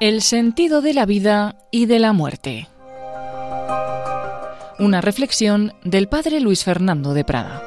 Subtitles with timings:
[0.00, 2.68] El sentido de la vida y de la muerte.
[4.78, 7.62] Una reflexión del padre Luis Fernando de Prada.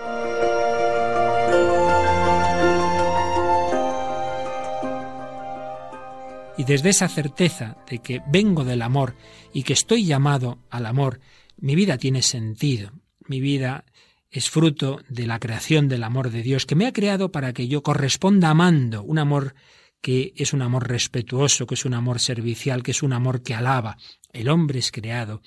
[6.57, 9.15] Y desde esa certeza de que vengo del amor
[9.53, 11.19] y que estoy llamado al amor,
[11.57, 12.91] mi vida tiene sentido.
[13.27, 13.85] Mi vida
[14.31, 17.67] es fruto de la creación del amor de Dios, que me ha creado para que
[17.67, 19.55] yo corresponda amando, un amor
[20.01, 23.55] que es un amor respetuoso, que es un amor servicial, que es un amor que
[23.55, 23.97] alaba.
[24.31, 25.41] El hombre es creado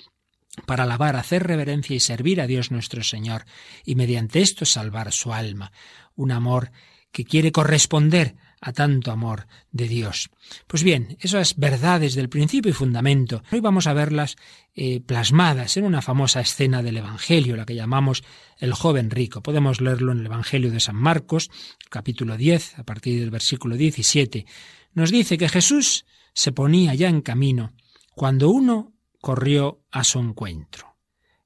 [0.65, 3.45] para alabar, hacer reverencia y servir a Dios nuestro Señor,
[3.85, 5.71] y mediante esto salvar su alma.
[6.15, 6.71] Un amor
[7.11, 10.29] que quiere corresponder a tanto amor de Dios.
[10.67, 14.35] Pues bien, esas verdades del principio y fundamento, hoy vamos a verlas
[14.75, 18.23] eh, plasmadas en una famosa escena del Evangelio, la que llamamos
[18.59, 19.41] el joven rico.
[19.41, 21.49] Podemos leerlo en el Evangelio de San Marcos,
[21.89, 24.45] capítulo 10, a partir del versículo 17.
[24.93, 27.73] Nos dice que Jesús se ponía ya en camino
[28.15, 30.97] cuando uno corrió a su encuentro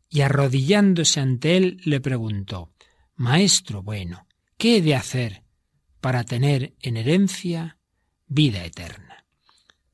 [0.09, 2.71] y arrodillándose ante él le preguntó,
[3.15, 5.44] Maestro bueno, ¿qué he de hacer
[6.05, 7.79] para tener en herencia
[8.27, 9.25] vida eterna.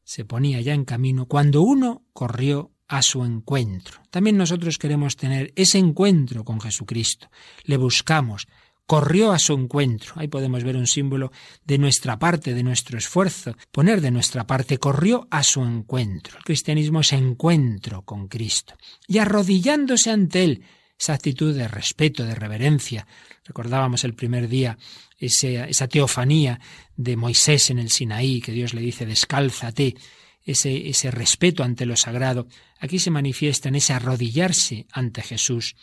[0.04, 4.02] Se ponía ya en camino cuando uno corrió a su encuentro.
[4.09, 7.30] También nosotros queremos tener ese encuentro con Jesucristo.
[7.64, 8.50] Le buscamos,
[8.86, 10.16] corrió a su encuentro.
[10.17, 11.32] Ahí podemos ver un símbolo
[11.64, 16.39] de nuestra parte, de nuestro esfuerzo, poner de nuestra parte, corrió a su encuentro.
[16.39, 18.73] El cristianismo es encuentro con Cristo.
[19.08, 20.64] Y arrodillándose ante Él,
[21.02, 23.08] esa actitud de respeto, de reverencia.
[23.44, 24.78] Recordábamos el primer día
[25.18, 26.60] esa teofanía
[26.96, 29.96] de Moisés en el Sinaí, que Dios le dice, descálzate,
[30.44, 32.48] ese, ese respeto ante lo sagrado,
[32.80, 35.76] aquí se manifiesta en ese arrodillarse ante Jesús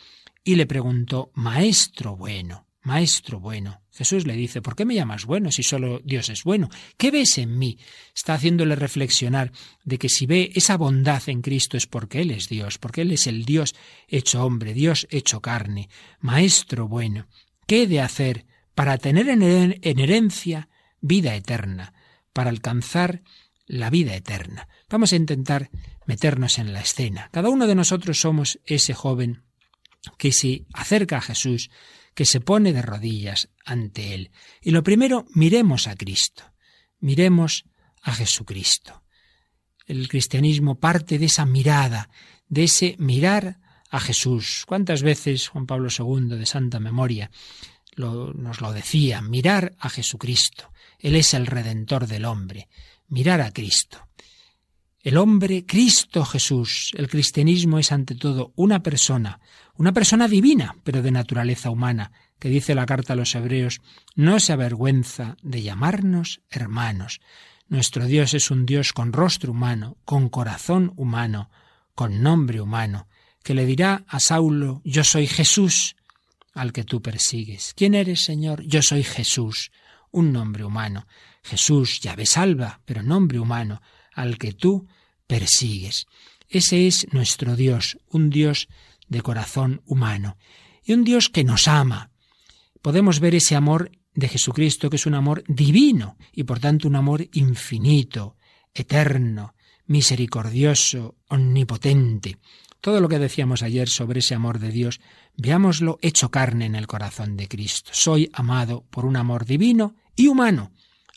[0.43, 3.81] y le preguntó, Maestro bueno, Maestro bueno.
[3.91, 6.69] Jesús le dice, ¿por qué me llamas bueno si solo Dios es bueno?
[6.97, 7.77] ¿Qué ves en mí?
[8.15, 9.51] Está haciéndole reflexionar
[9.83, 13.11] de que si ve esa bondad en Cristo es porque Él es Dios, porque Él
[13.11, 13.75] es el Dios
[14.07, 15.89] hecho hombre, Dios hecho carne.
[16.19, 17.27] Maestro bueno,
[17.67, 20.69] ¿qué he de hacer para tener en herencia
[21.01, 21.93] vida eterna,
[22.33, 23.23] para alcanzar
[23.65, 24.67] la vida eterna.
[24.89, 25.69] Vamos a intentar
[26.05, 27.29] meternos en la escena.
[27.31, 29.43] Cada uno de nosotros somos ese joven
[30.17, 31.69] que se acerca a Jesús,
[32.19, 34.31] que se pone de rodillas ante Él.
[34.61, 36.43] Y lo primero, miremos a Cristo,
[36.99, 37.63] miremos
[38.01, 39.03] a Jesucristo.
[39.85, 42.09] El cristianismo parte de esa mirada,
[42.49, 44.65] de ese mirar a Jesús.
[44.67, 47.31] ¿Cuántas veces Juan Pablo II, de santa memoria,
[47.95, 50.73] nos lo decía, mirar a Jesucristo.
[50.99, 52.67] Él es el redentor del hombre.
[53.07, 54.09] Mirar a Cristo.
[55.01, 56.91] El hombre, Cristo Jesús.
[56.97, 59.39] El cristianismo es ante todo una persona,
[59.79, 63.79] una persona divina, pero de naturaleza humana, que dice la carta a los hebreos,
[64.13, 67.21] no se avergüenza de llamarnos hermanos.
[67.69, 71.49] Nuestro Dios es un Dios con rostro humano, con corazón humano,
[71.95, 73.07] con nombre humano,
[73.41, 75.95] que le dirá a Saulo, yo soy Jesús,
[76.53, 77.73] al que tú persigues.
[77.73, 78.63] ¿Quién eres, Señor?
[78.63, 79.71] Yo soy Jesús,
[80.11, 81.07] un nombre humano.
[81.41, 83.81] Jesús, llave salva, pero nombre humano,
[84.13, 84.89] al que tú
[85.25, 86.05] persigues.
[86.49, 88.67] Ese es nuestro Dios, un Dios
[89.09, 90.37] de corazón humano
[90.85, 92.11] y un Dios que nos ama.
[92.81, 96.95] Podemos ver ese amor de Jesucristo, que es un amor divino y por tanto un
[96.95, 98.37] amor infinito,
[98.73, 99.53] eterno,
[99.85, 102.37] misericordioso, omnipotente.
[102.81, 105.01] Todo lo que decíamos ayer sobre ese amor de Dios,
[105.35, 107.91] veámoslo hecho carne en el corazón de Cristo.
[107.93, 110.71] Soy amado por un amor divino y humano.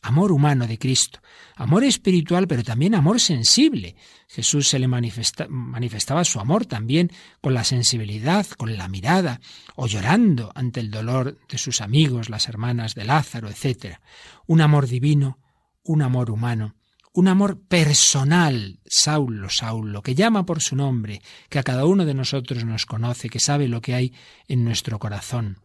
[0.05, 1.21] Amor humano de Cristo,
[1.55, 3.95] amor espiritual, pero también amor sensible.
[4.27, 9.41] Jesús se le manifestaba su amor también con la sensibilidad, con la mirada,
[9.77, 13.99] o llorando ante el dolor de sus amigos, las hermanas de Lázaro, etc.
[14.47, 15.39] Un amor divino,
[15.85, 16.75] un amor humano,
[17.12, 22.15] un amor personal, Saulo, Saulo, que llama por su nombre, que a cada uno de
[22.15, 24.15] nosotros nos conoce, que sabe lo que hay
[24.49, 25.59] en nuestro corazón.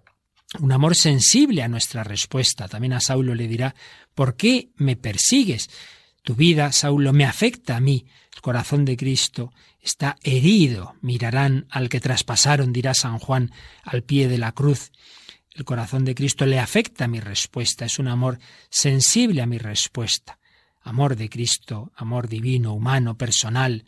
[0.60, 2.68] Un amor sensible a nuestra respuesta.
[2.68, 3.76] También a Saulo le dirá,
[4.16, 5.70] ¿por qué me persigues?
[6.24, 8.06] Tu vida, Saulo, me afecta a mí.
[8.34, 9.52] El corazón de Cristo
[9.82, 10.96] está herido.
[11.02, 13.52] Mirarán al que traspasaron, dirá San Juan,
[13.84, 14.92] al pie de la cruz.
[15.54, 17.86] El corazón de Cristo le afecta a mi respuesta.
[17.86, 18.40] Es un amor
[18.70, 20.40] sensible a mi respuesta
[20.88, 23.86] amor de Cristo, amor divino, humano, personal,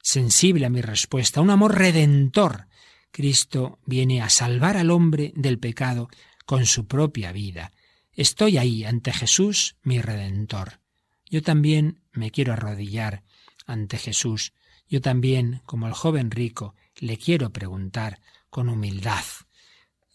[0.00, 2.68] sensible a mi respuesta, un amor redentor.
[3.10, 6.08] Cristo viene a salvar al hombre del pecado
[6.44, 7.72] con su propia vida.
[8.12, 10.80] Estoy ahí ante Jesús, mi redentor.
[11.28, 13.22] Yo también me quiero arrodillar
[13.66, 14.52] ante Jesús.
[14.88, 19.24] Yo también, como el joven rico, le quiero preguntar con humildad.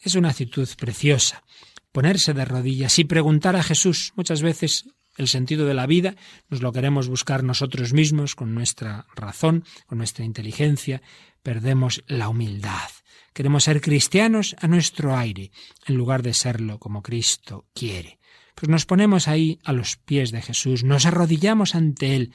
[0.01, 1.43] Es una actitud preciosa
[1.91, 4.13] ponerse de rodillas y preguntar a Jesús.
[4.15, 4.85] Muchas veces
[5.21, 6.15] el sentido de la vida
[6.49, 11.01] nos lo queremos buscar nosotros mismos con nuestra razón, con nuestra inteligencia,
[11.43, 12.89] perdemos la humildad.
[13.33, 15.51] Queremos ser cristianos a nuestro aire,
[15.85, 18.19] en lugar de serlo como Cristo quiere.
[18.55, 22.33] Pues nos ponemos ahí a los pies de Jesús, nos arrodillamos ante Él,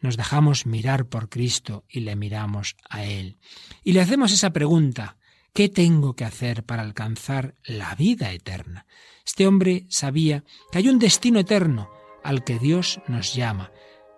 [0.00, 3.38] nos dejamos mirar por Cristo y le miramos a Él.
[3.84, 5.18] Y le hacemos esa pregunta,
[5.52, 8.86] ¿qué tengo que hacer para alcanzar la vida eterna?
[9.24, 11.88] Este hombre sabía que hay un destino eterno
[12.24, 13.70] al que Dios nos llama,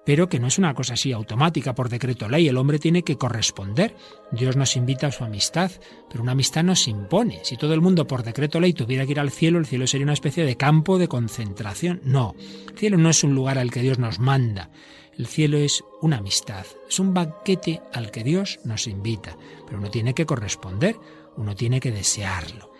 [0.06, 2.48] pero que no es una cosa así automática por decreto ley.
[2.48, 3.96] El hombre tiene que corresponder.
[4.30, 5.72] Dios nos invita a su amistad,
[6.08, 7.40] pero una amistad nos impone.
[7.42, 10.04] Si todo el mundo por decreto ley tuviera que ir al cielo, el cielo sería
[10.04, 12.00] una especie de campo de concentración.
[12.04, 12.36] No,
[12.70, 14.70] el cielo no es un lugar al que Dios nos manda.
[15.18, 19.90] El cielo es una amistad, es un banquete al que Dios nos invita, pero uno
[19.90, 20.96] tiene que corresponder,
[21.36, 22.75] uno tiene que desearlo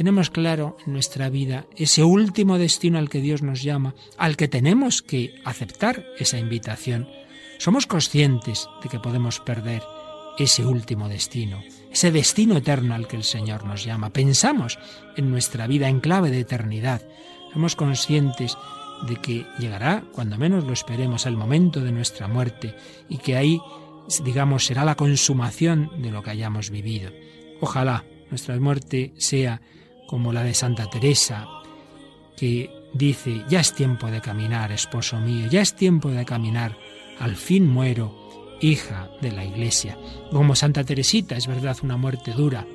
[0.00, 4.48] tenemos claro en nuestra vida ese último destino al que Dios nos llama, al que
[4.48, 7.06] tenemos que aceptar esa invitación.
[7.58, 9.82] Somos conscientes de que podemos perder
[10.38, 11.62] ese último destino,
[11.92, 14.08] ese destino eterno al que el Señor nos llama.
[14.08, 14.78] Pensamos
[15.18, 17.02] en nuestra vida en clave de eternidad.
[17.52, 18.56] Somos conscientes
[19.06, 22.74] de que llegará, cuando menos lo esperemos, el momento de nuestra muerte
[23.10, 23.60] y que ahí,
[24.24, 27.10] digamos, será la consumación de lo que hayamos vivido.
[27.60, 29.60] Ojalá nuestra muerte sea
[30.10, 31.46] como la de Santa Teresa,
[32.36, 36.76] que dice, ya es tiempo de caminar, esposo mío, ya es tiempo de caminar,
[37.20, 39.96] al fin muero, hija de la Iglesia.
[40.32, 42.66] Como Santa Teresita, es verdad, una muerte dura,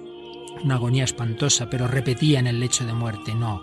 [0.64, 3.62] una agonía espantosa, pero repetía en el lecho de muerte, no,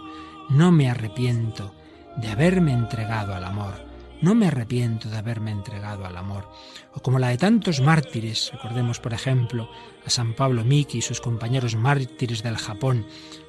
[0.51, 1.75] no me arrepiento
[2.19, 3.92] de haberme entregado al amor
[4.23, 6.49] no me arrepiento de haberme entregado al amor.
[6.95, 9.69] O como la de tantos mártires, recordemos por ejemplo
[10.07, 13.07] a San Pablo Miki y sus compañeros mártires del Japón.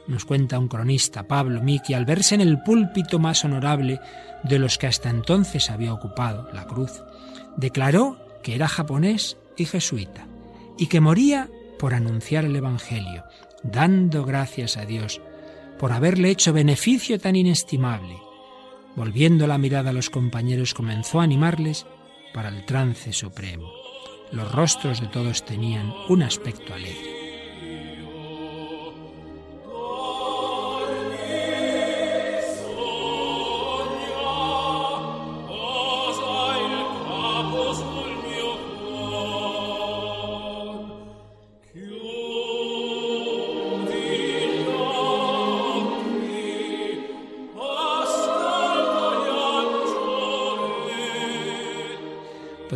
[0.07, 3.99] Nos cuenta un cronista, Pablo Miki, al verse en el púlpito más honorable
[4.43, 7.03] de los que hasta entonces había ocupado, la cruz,
[7.55, 10.27] declaró que era japonés y jesuita,
[10.77, 11.49] y que moría
[11.79, 13.23] por anunciar el Evangelio,
[13.61, 15.21] dando gracias a Dios
[15.79, 18.22] por haberle hecho beneficio tan inestimable
[18.95, 21.85] Volviendo la mirada a los compañeros comenzó a animarles
[22.33, 23.71] para el trance supremo.
[24.31, 27.22] Los rostros de todos tenían un aspecto alegre.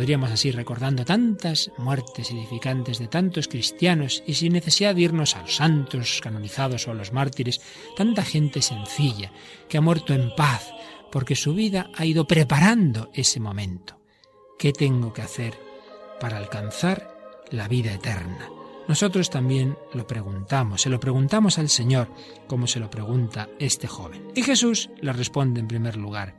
[0.08, 5.42] Podríamos así recordando tantas muertes edificantes de tantos cristianos y sin necesidad de irnos a
[5.42, 7.60] los santos canonizados o a los mártires,
[7.94, 9.30] tanta gente sencilla
[9.68, 10.72] que ha muerto en paz
[11.12, 14.00] porque su vida ha ido preparando ese momento.
[14.58, 15.52] ¿Qué tengo que hacer
[16.18, 17.14] para alcanzar
[17.50, 18.48] la vida eterna?
[18.88, 22.08] Nosotros también lo preguntamos, se lo preguntamos al Señor,
[22.46, 24.28] como se lo pregunta este joven.
[24.34, 26.34] Y Jesús le responde en primer lugar,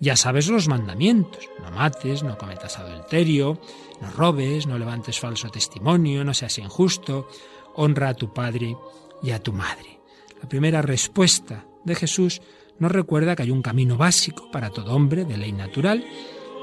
[0.00, 1.48] ya sabes los mandamientos.
[1.62, 3.60] No mates, no cometas adulterio,
[4.00, 7.28] no robes, no levantes falso testimonio, no seas injusto,
[7.74, 8.76] honra a tu padre
[9.22, 10.00] y a tu madre.
[10.42, 12.42] La primera respuesta de Jesús
[12.78, 16.04] nos recuerda que hay un camino básico para todo hombre de ley natural,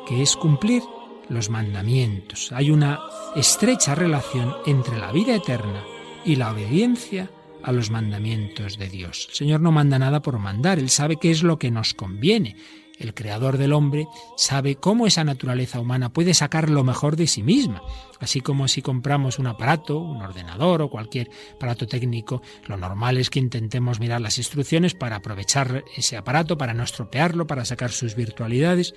[0.07, 0.83] que es cumplir
[1.29, 2.51] los mandamientos.
[2.51, 2.99] Hay una
[3.35, 5.83] estrecha relación entre la vida eterna
[6.23, 7.31] y la obediencia
[7.63, 9.27] a los mandamientos de Dios.
[9.29, 12.57] El Señor no manda nada por mandar, Él sabe qué es lo que nos conviene
[12.99, 14.07] el creador del hombre
[14.37, 17.81] sabe cómo esa naturaleza humana puede sacar lo mejor de sí misma.
[18.19, 23.29] Así como si compramos un aparato, un ordenador o cualquier aparato técnico, lo normal es
[23.29, 28.15] que intentemos mirar las instrucciones para aprovechar ese aparato, para no estropearlo, para sacar sus
[28.15, 28.93] virtualidades.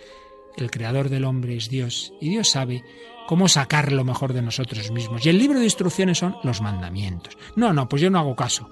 [0.57, 2.85] El creador del hombre es Dios y Dios sabe
[3.27, 5.27] cómo sacar lo mejor de nosotros mismos.
[5.27, 7.37] Y el libro de instrucciones son los mandamientos.
[7.57, 8.71] No, no, pues yo no hago caso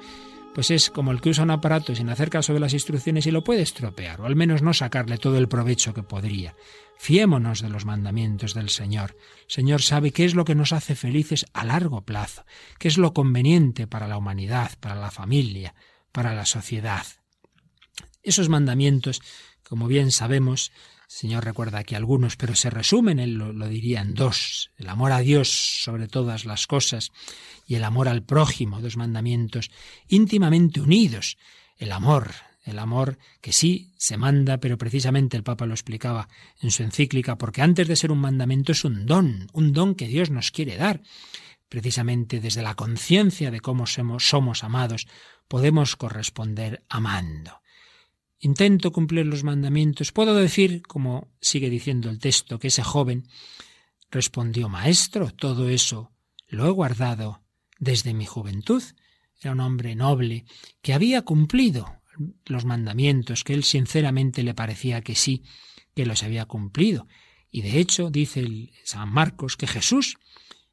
[0.54, 3.32] pues es como el que usa un aparato sin hacer caso de las instrucciones y
[3.32, 6.54] lo puede estropear, o al menos no sacarle todo el provecho que podría.
[6.96, 9.16] Fiémonos de los mandamientos del Señor.
[9.46, 12.44] El Señor sabe qué es lo que nos hace felices a largo plazo,
[12.78, 15.75] qué es lo conveniente para la humanidad, para la familia,
[16.12, 17.04] para la sociedad.
[18.23, 19.20] Esos mandamientos,
[19.68, 20.70] como bien sabemos,
[21.14, 24.73] Señor recuerda aquí algunos, pero se resumen, él lo, diría en dos.
[24.76, 27.12] El amor a Dios sobre todas las cosas
[27.68, 29.71] y el amor al prójimo, dos mandamientos
[30.09, 31.38] íntimamente unidos.
[31.78, 32.33] El amor,
[32.64, 36.28] el amor que sí se manda, pero precisamente el Papa lo explicaba
[36.61, 40.09] en su encíclica, porque antes de ser un mandamiento es un don, un don que
[40.09, 41.00] Dios nos quiere dar
[41.68, 45.06] precisamente desde la conciencia de cómo somos amados,
[45.47, 47.62] podemos corresponder amando.
[48.44, 50.12] Intento cumplir los mandamientos.
[50.12, 53.26] Puedo decir, como sigue diciendo el texto, que ese joven
[54.10, 56.12] respondió, Maestro, todo eso
[56.48, 57.42] lo he guardado
[57.78, 58.82] desde mi juventud.
[59.40, 60.44] Era un hombre noble
[60.82, 62.02] que había cumplido
[62.44, 65.42] los mandamientos, que él sinceramente le parecía que sí,
[65.94, 67.08] que los había cumplido.
[67.50, 70.18] Y de hecho, dice el San Marcos, que Jesús,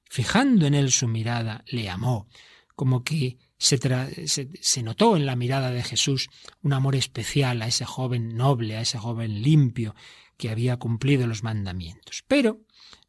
[0.09, 2.27] fijando en él su mirada, le amó,
[2.75, 6.29] como que se, notó en la mirada de Jesús
[6.63, 9.95] un amor especial a ese joven noble, a ese joven limpio
[10.35, 12.23] que había cumplido los mandamientos.
[12.27, 12.61] Pero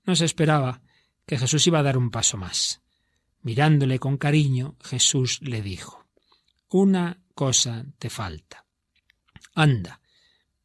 [0.04, 0.82] no se esperaba
[1.24, 2.82] que Jesús iba a dar un paso más.
[3.40, 6.04] Mirándole con cariño, Jesús le dijo,
[6.68, 8.66] Una cosa te falta.
[9.54, 10.02] Anda,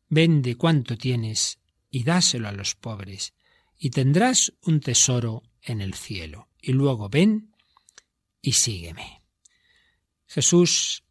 [0.10, 3.34] vende cuanto tienes y dáselo a los pobres,
[3.78, 6.50] y tendrás un tesoro en el cielo.
[6.62, 7.56] Y luego ven
[8.42, 9.17] y sígueme.
[10.28, 11.04] Jesús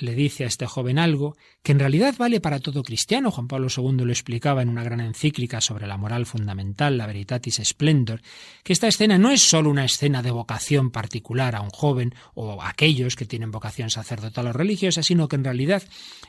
[0.00, 3.30] le dice a este joven algo que en realidad vale para todo cristiano.
[3.30, 7.60] Juan Pablo II lo explicaba en una gran encíclica sobre la moral fundamental, la Veritatis
[7.64, 8.22] Splendor,
[8.62, 12.62] que esta escena no es sólo una escena de vocación particular a un joven o
[12.62, 15.82] a aquellos que tienen vocación sacerdotal o religiosa, sino que en realidad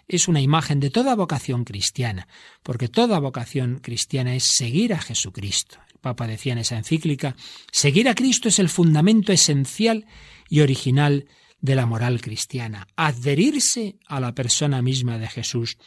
[0.08, 2.28] es una imagen de toda vocación cristiana,
[2.64, 5.78] porque toda vocación cristiana es seguir a Jesucristo.
[5.92, 7.36] El Papa decía en esa encíclica,
[7.72, 10.06] seguir a Cristo es el fundamento esencial
[10.50, 11.28] y original
[11.62, 15.78] de la moral cristiana, adherirse a la persona misma de Jesús,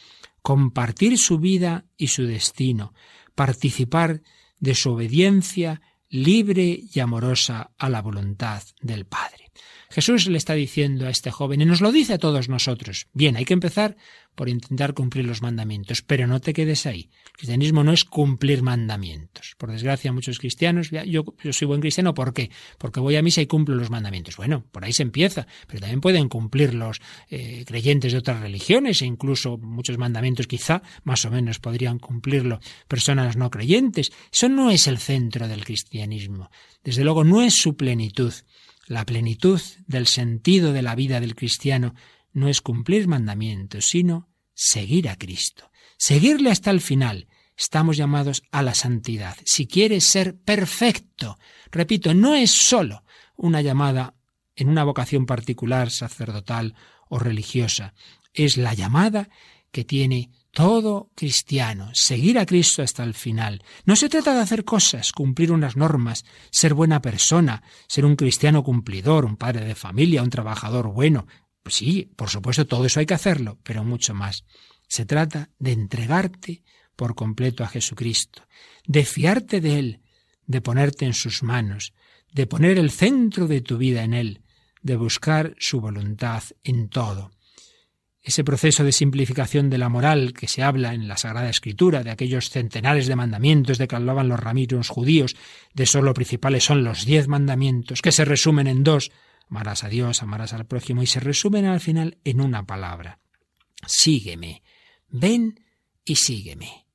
[0.41, 2.93] compartir su vida y su destino,
[3.35, 4.21] participar
[4.59, 9.51] de su obediencia libre y amorosa a la voluntad del Padre.
[9.93, 13.35] Jesús le está diciendo a este joven, y nos lo dice a todos nosotros, bien,
[13.35, 13.95] hay que empezar
[14.33, 17.11] por intentar cumplir los mandamientos, pero no te quedes ahí.
[17.27, 19.53] El cristianismo no es cumplir mandamientos.
[19.59, 22.49] Por desgracia, muchos cristianos, yo, soy buen cristiano, ¿por qué?
[22.79, 24.35] Porque voy a misa y cumplo los mandamientos.
[24.35, 29.03] Bueno, por ahí se empieza, pero también pueden cumplir los eh, creyentes de otras religiones
[29.03, 34.11] e incluso muchos mandamientos quizá más o menos podrían cumplirlo personas no creyentes.
[34.31, 36.49] Eso no es el centro del cristianismo.
[36.83, 38.33] Desde luego no es su plenitud.
[38.85, 41.95] La plenitud del sentido de la vida del cristiano
[42.33, 47.27] no es cumplir mandamientos, sino seguir a Cristo, seguirle hasta el final.
[47.55, 49.37] Estamos llamados a la santidad.
[49.45, 51.37] Si quieres ser perfecto,
[51.71, 53.03] repito, no es sólo
[53.35, 54.15] una llamada
[54.55, 56.75] en una vocación particular, sacerdotal
[57.09, 57.93] o religiosa,
[58.33, 59.29] es la llamada
[59.71, 63.63] que tiene todo cristiano, seguir a Cristo hasta el final.
[63.85, 68.63] No se trata de hacer cosas, cumplir unas normas, ser buena persona, ser un cristiano
[68.63, 71.25] cumplidor, un padre de familia, un trabajador bueno.
[71.63, 74.45] Pues sí, por supuesto, todo eso hay que hacerlo, pero mucho más.
[74.87, 76.61] Se trata de entregarte
[76.95, 78.43] por completo a Jesucristo,
[78.85, 80.01] de fiarte de Él,
[80.45, 81.93] de ponerte en sus manos,
[82.31, 84.43] de poner el centro de tu vida en Él,
[84.83, 87.31] de buscar su voluntad en todo
[88.23, 92.11] ese proceso de simplificación de la moral que se habla en la Sagrada Escritura, de
[92.11, 95.35] aquellos centenares de mandamientos de que hablaban los ramiros judíos,
[95.73, 99.11] de eso lo principales son los diez mandamientos, que se resumen en dos,
[99.49, 103.19] amarás a Dios, amarás al prójimo, y se resumen al final en una palabra.
[103.85, 104.63] Sígueme,
[105.09, 105.59] ven
[106.05, 106.85] y sígueme.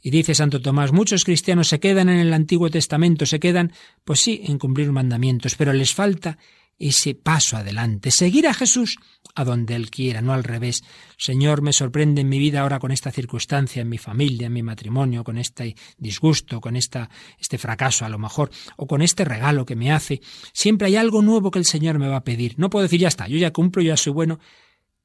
[0.00, 3.72] Y dice Santo Tomás, muchos cristianos se quedan en el Antiguo Testamento, se quedan,
[4.04, 6.38] pues sí, en cumplir mandamientos, pero les falta
[6.78, 8.98] ese paso adelante, seguir a Jesús
[9.34, 10.82] a donde Él quiera, no al revés.
[11.16, 14.62] Señor, me sorprende en mi vida ahora con esta circunstancia, en mi familia, en mi
[14.62, 17.08] matrimonio, con este disgusto, con esta,
[17.38, 20.20] este fracaso a lo mejor, o con este regalo que me hace.
[20.52, 22.54] Siempre hay algo nuevo que el Señor me va a pedir.
[22.58, 24.38] No puedo decir, ya está, yo ya cumplo, ya soy bueno.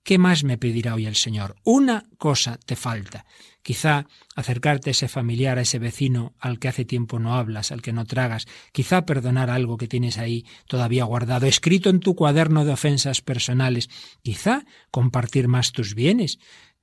[0.03, 1.55] ¿Qué más me pedirá hoy el Señor?
[1.63, 3.25] Una cosa te falta.
[3.61, 4.05] Quizá
[4.35, 7.93] acercarte a ese familiar, a ese vecino al que hace tiempo no hablas, al que
[7.93, 8.45] no tragas.
[8.73, 13.89] Quizá perdonar algo que tienes ahí todavía guardado, escrito en tu cuaderno de ofensas personales.
[14.23, 16.37] Quizá compartir más tus bienes.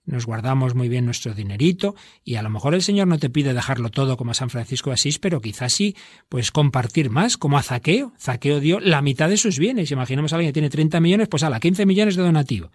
[0.06, 3.52] Nos guardamos muy bien nuestro dinerito y a lo mejor el Señor no te pide
[3.52, 5.94] dejarlo todo como a San Francisco de Asís, pero quizás sí,
[6.30, 8.14] pues compartir más, como a Zaqueo.
[8.18, 9.90] Zaqueo dio la mitad de sus bienes.
[9.90, 12.70] Imaginemos a alguien que tiene 30 millones, pues a la 15 millones de donativo.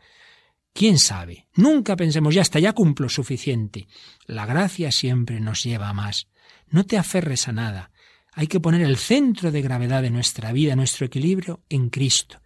[0.76, 1.48] ¿Quién sabe?
[1.56, 3.88] Nunca pensemos, ya está, ya cumplo suficiente.
[4.26, 6.28] La gracia siempre nos lleva a más.
[6.68, 7.92] No te aferres a nada.
[8.34, 12.42] Hay que poner el centro de gravedad de nuestra vida, nuestro equilibrio, en Cristo.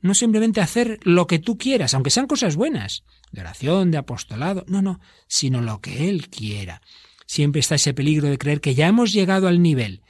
[0.00, 4.64] No simplemente hacer lo que tú quieras, aunque sean cosas buenas, de oración, de apostolado,
[4.68, 6.82] no, no, sino lo que Él quiera.
[7.26, 10.02] Siempre está ese peligro de creer que ya hemos llegado al nivel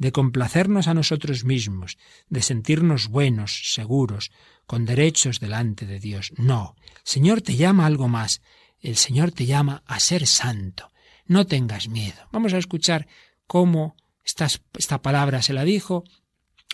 [0.00, 1.98] de complacernos a nosotros mismos,
[2.30, 4.32] de sentirnos buenos, seguros,
[4.66, 6.32] con derechos delante de Dios.
[6.38, 8.40] No, el Señor te llama a algo más.
[8.80, 10.90] El Señor te llama a ser santo.
[11.26, 12.16] No tengas miedo.
[12.32, 13.06] Vamos a escuchar
[13.46, 16.04] cómo esta, palabra se la dijo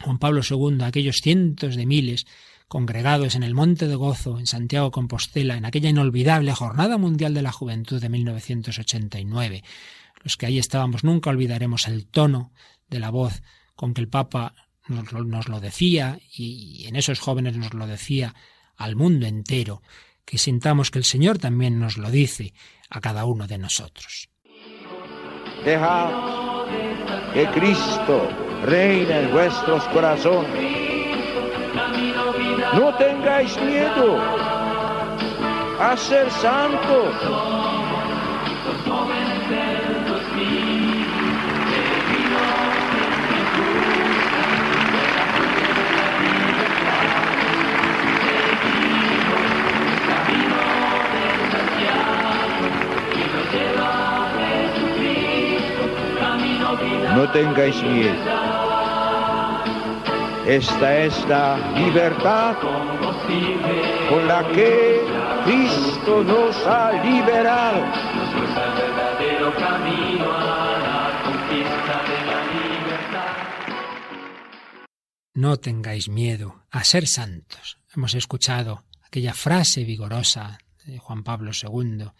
[0.04, 2.26] Juan Pablo II, aquellos cientos de miles
[2.68, 7.42] congregados en el Monte de Gozo, en Santiago Compostela, en aquella inolvidable Jornada Mundial de
[7.42, 9.64] la Juventud de 1989.
[10.22, 12.52] Los que ahí estábamos nunca olvidaremos el tono
[12.88, 13.42] de la voz
[13.74, 14.54] con que el Papa
[14.88, 18.34] nos, lo decía y en esos jóvenes nos lo decía
[18.76, 19.82] al mundo entero,
[20.24, 22.52] que sintamos que el Señor también nos lo dice
[22.90, 24.28] a cada uno de nosotros.
[25.64, 26.10] Dejad
[27.32, 28.28] que Cristo
[28.64, 30.86] reine en vuestros corazones.
[32.74, 34.18] No tengáis miedo
[35.80, 37.65] a ser santos.
[57.16, 58.14] No tengáis miedo.
[60.46, 62.56] Esta es la libertad
[64.10, 65.00] con la que
[65.46, 67.86] Cristo nos ha liberado.
[75.32, 77.78] No tengáis miedo a ser santos.
[77.94, 82.10] Hemos escuchado aquella frase vigorosa de Juan Pablo II.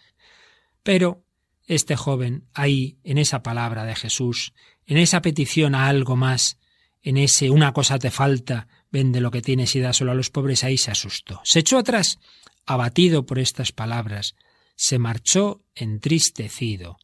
[0.81, 1.26] Pero
[1.67, 4.53] este joven, ahí, en esa palabra de Jesús,
[4.85, 6.57] en esa petición a algo más,
[7.03, 10.29] en ese una cosa te falta, vende lo que tienes y da solo a los
[10.29, 11.41] pobres, ahí se asustó.
[11.43, 12.19] Se echó atrás,
[12.65, 14.35] abatido por estas palabras,
[14.75, 16.97] se marchó entristecido,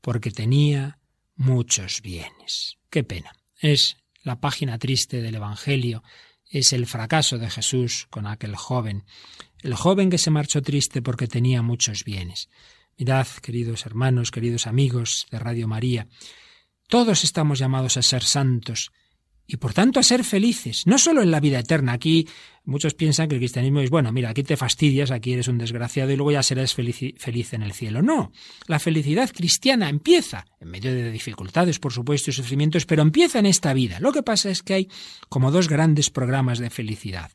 [0.00, 0.98] porque tenía
[1.34, 2.76] muchos bienes.
[2.90, 3.32] Qué pena.
[3.58, 6.02] Es la página triste del Evangelio,
[6.48, 9.04] es el fracaso de Jesús con aquel joven,
[9.62, 12.48] el joven que se marchó triste porque tenía muchos bienes.
[12.96, 16.06] Mirad, queridos hermanos, queridos amigos de Radio María,
[16.88, 18.92] todos estamos llamados a ser santos
[19.48, 21.92] y por tanto a ser felices, no solo en la vida eterna.
[21.92, 22.28] Aquí
[22.64, 26.12] muchos piensan que el cristianismo es, bueno, mira, aquí te fastidias, aquí eres un desgraciado
[26.12, 28.00] y luego ya serás feliz, feliz en el cielo.
[28.00, 28.30] No,
[28.68, 33.46] la felicidad cristiana empieza, en medio de dificultades, por supuesto, y sufrimientos, pero empieza en
[33.46, 33.98] esta vida.
[33.98, 34.88] Lo que pasa es que hay
[35.28, 37.32] como dos grandes programas de felicidad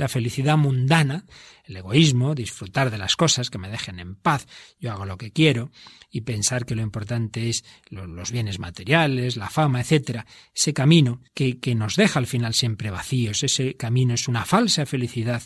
[0.00, 1.26] la felicidad mundana,
[1.62, 4.46] el egoísmo, disfrutar de las cosas que me dejen en paz,
[4.80, 5.70] yo hago lo que quiero,
[6.10, 11.58] y pensar que lo importante es los bienes materiales, la fama, etcétera, ese camino que,
[11.58, 15.42] que nos deja al final siempre vacíos, ese camino es una falsa felicidad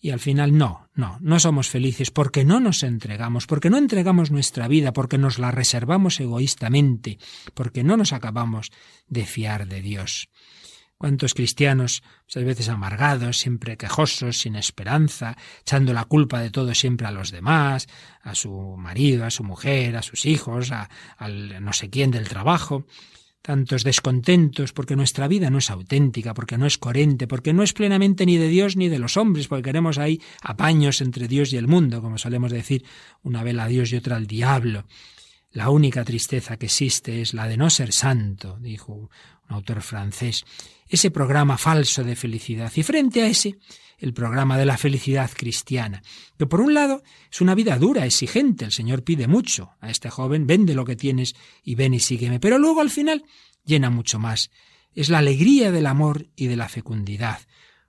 [0.00, 4.32] y al final no, no, no somos felices porque no nos entregamos, porque no entregamos
[4.32, 7.18] nuestra vida, porque nos la reservamos egoístamente,
[7.54, 8.72] porque no nos acabamos
[9.06, 10.28] de fiar de Dios.
[11.02, 17.08] Cuántos cristianos, muchas veces amargados, siempre quejosos, sin esperanza, echando la culpa de todo siempre
[17.08, 17.88] a los demás,
[18.22, 22.28] a su marido, a su mujer, a sus hijos, a, al no sé quién del
[22.28, 22.86] trabajo,
[23.42, 27.72] tantos descontentos porque nuestra vida no es auténtica, porque no es coherente, porque no es
[27.72, 31.56] plenamente ni de Dios ni de los hombres, porque queremos ahí apaños entre Dios y
[31.56, 32.84] el mundo, como solemos decir,
[33.24, 34.84] una vela a Dios y otra al diablo.
[35.50, 39.10] La única tristeza que existe es la de no ser santo, dijo
[39.48, 40.44] un autor francés,
[40.88, 42.72] ese programa falso de felicidad.
[42.74, 43.58] Y frente a ese,
[43.98, 46.02] el programa de la felicidad cristiana,
[46.36, 50.10] que por un lado es una vida dura, exigente, el Señor pide mucho a este
[50.10, 53.24] joven, vende lo que tienes y ven y sígueme, pero luego al final
[53.64, 54.50] llena mucho más.
[54.94, 57.40] Es la alegría del amor y de la fecundidad.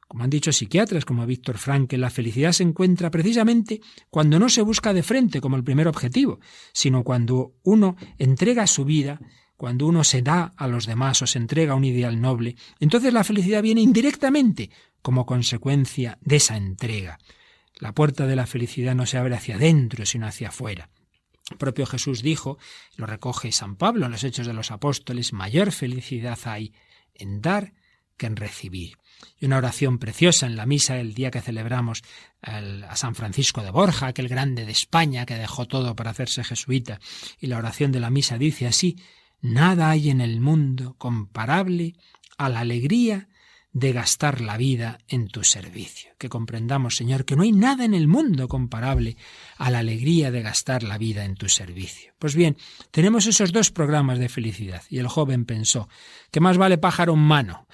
[0.08, 4.62] Como han dicho psiquiatras como Víctor Frankl, la felicidad se encuentra precisamente cuando no se
[4.62, 6.40] busca de frente como el primer objetivo,
[6.72, 9.20] sino cuando uno entrega su vida,
[9.58, 13.14] cuando uno se da a los demás o se entrega a un ideal noble, entonces
[13.14, 14.70] la felicidad viene indirectamente
[15.02, 17.20] como consecuencia de esa entrega.
[17.80, 20.90] La puerta de la felicidad no se abre hacia adentro, sino hacia afuera.
[21.52, 22.58] El propio Jesús dijo,
[22.96, 26.74] lo recoge San Pablo en los Hechos de los Apóstoles, mayor felicidad hay
[27.14, 27.74] en dar
[28.18, 28.98] que en recibir
[29.40, 32.04] y una oración preciosa en la misa el día que celebramos
[32.42, 37.00] a San Francisco de Borja, aquel grande de España que dejó todo para hacerse jesuita.
[37.40, 38.98] Y la oración de la misa dice así,
[39.44, 41.96] Nada hay en el mundo comparable
[42.38, 43.28] a la alegría
[43.74, 46.12] de gastar la vida en tu servicio.
[46.18, 49.18] Que comprendamos, Señor, que no hay nada en el mundo comparable
[49.58, 52.14] a la alegría de gastar la vida en tu servicio.
[52.20, 52.56] Pues bien,
[52.92, 55.90] tenemos esos dos programas de felicidad y el joven pensó
[56.32, 57.68] que más vale pájaro en mano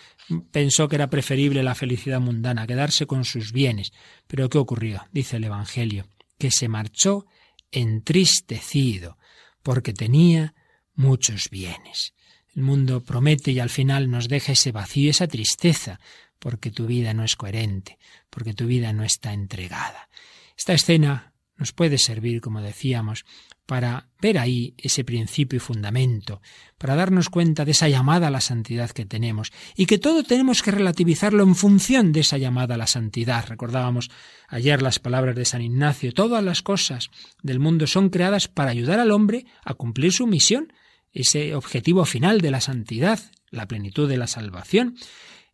[0.51, 3.93] pensó que era preferible la felicidad mundana, quedarse con sus bienes.
[4.25, 5.07] Pero ¿qué ocurrió?
[5.11, 6.07] Dice el Evangelio,
[6.39, 7.27] que se marchó
[7.71, 9.19] entristecido,
[9.61, 10.55] porque tenía
[10.99, 12.13] muchos bienes.
[12.53, 15.99] El mundo promete y al final nos deja ese vacío, esa tristeza,
[16.39, 17.97] porque tu vida no es coherente,
[18.29, 20.09] porque tu vida no está entregada.
[20.57, 23.25] Esta escena nos puede servir, como decíamos,
[23.65, 26.41] para ver ahí ese principio y fundamento,
[26.77, 30.63] para darnos cuenta de esa llamada a la santidad que tenemos y que todo tenemos
[30.63, 33.45] que relativizarlo en función de esa llamada a la santidad.
[33.47, 34.09] Recordábamos
[34.47, 37.09] ayer las palabras de San Ignacio, todas las cosas
[37.41, 40.73] del mundo son creadas para ayudar al hombre a cumplir su misión,
[41.11, 43.19] ese objetivo final de la santidad,
[43.49, 44.95] la plenitud de la salvación.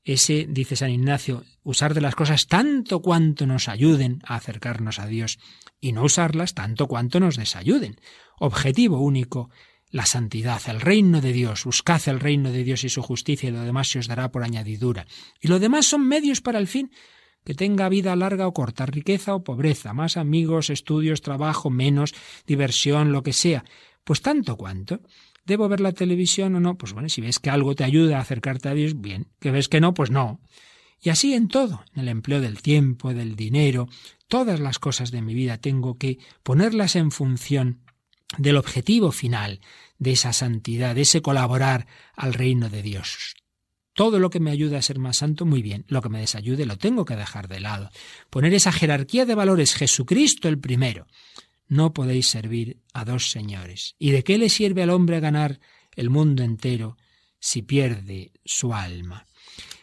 [0.03, 5.07] Ese, dice San Ignacio, usar de las cosas tanto cuanto nos ayuden a acercarnos a
[5.07, 5.39] Dios
[5.79, 7.99] y no usarlas tanto cuanto nos desayuden.
[8.37, 9.49] Objetivo único,
[9.89, 11.63] la santidad, el reino de Dios.
[11.65, 14.43] Buscad el reino de Dios y su justicia y lo demás se os dará por
[14.43, 15.07] añadidura.
[15.39, 16.91] Y lo demás son medios para el fin,
[17.45, 22.13] que tenga vida larga o corta, riqueza o pobreza, más amigos, estudios, trabajo, menos,
[22.45, 23.63] diversión, lo que sea.
[24.03, 24.99] Pues tanto cuanto.
[25.45, 26.77] ¿Debo ver la televisión o no?
[26.77, 29.27] Pues bueno, si ves que algo te ayuda a acercarte a Dios, bien.
[29.39, 30.41] Que ves que no, pues no.
[31.01, 33.87] Y así en todo, en el empleo del tiempo, del dinero,
[34.27, 37.81] todas las cosas de mi vida tengo que ponerlas en función
[38.39, 39.61] del objetivo final,
[39.99, 43.35] de esa santidad, de ese colaborar al reino de Dios.
[43.93, 45.85] Todo lo que me ayude a ser más santo, muy bien.
[45.87, 47.89] Lo que me desayude lo tengo que dejar de lado.
[48.29, 51.07] Poner esa jerarquía de valores, Jesucristo el primero.
[51.67, 53.95] No podéis servir a dos señores.
[53.97, 55.59] ¿Y de qué le sirve al hombre ganar
[55.95, 56.97] el mundo entero
[57.39, 59.25] si pierde su alma?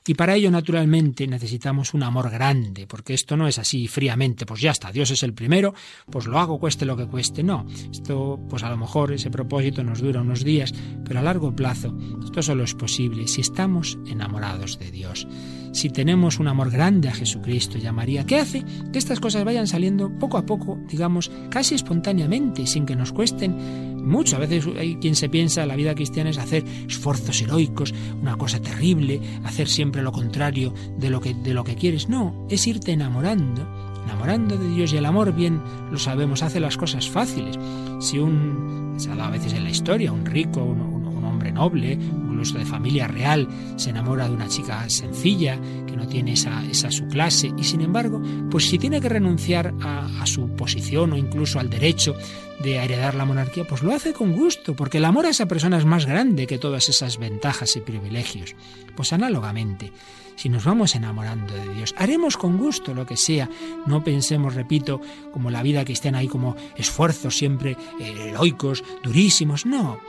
[0.07, 4.61] Y para ello, naturalmente, necesitamos un amor grande, porque esto no es así fríamente, pues
[4.61, 5.75] ya está, Dios es el primero,
[6.11, 7.43] pues lo hago cueste lo que cueste.
[7.43, 10.73] No, esto, pues a lo mejor ese propósito nos dura unos días,
[11.05, 15.27] pero a largo plazo, esto solo es posible si estamos enamorados de Dios
[15.73, 19.45] si tenemos un amor grande a Jesucristo y a María, ¿qué hace que estas cosas
[19.45, 24.37] vayan saliendo poco a poco, digamos, casi espontáneamente, sin que nos cuesten mucho.
[24.37, 28.61] A veces hay quien se piensa la vida cristiana es hacer esfuerzos heroicos, una cosa
[28.61, 32.09] terrible, hacer siempre lo contrario de lo que, de lo que quieres.
[32.09, 33.67] No, es irte enamorando,
[34.05, 35.61] enamorando de Dios y el amor, bien
[35.91, 37.59] lo sabemos, hace las cosas fáciles.
[38.01, 41.93] Si un, se ha dado a veces en la historia, un rico, un, hombre noble,
[41.93, 46.91] incluso de familia real, se enamora de una chica sencilla, que no tiene esa, esa
[46.91, 51.59] su clase, y sin embargo, pues si tiene que renunciar a su posición o incluso
[51.59, 52.15] al derecho
[52.63, 55.79] de heredar la monarquía, pues lo hace con gusto, porque el amor a esa persona
[55.79, 58.55] es más grande que todas esas ventajas y privilegios.
[58.97, 59.93] Pues análogamente,
[60.37, 63.49] si nos vamos enamorando de Dios, haremos con gusto lo que sea.
[63.87, 65.01] No pensemos, repito,
[65.33, 69.67] como la vida cristiana hay como esfuerzos siempre eh, heroicos, durísimos.
[69.67, 70.01] No,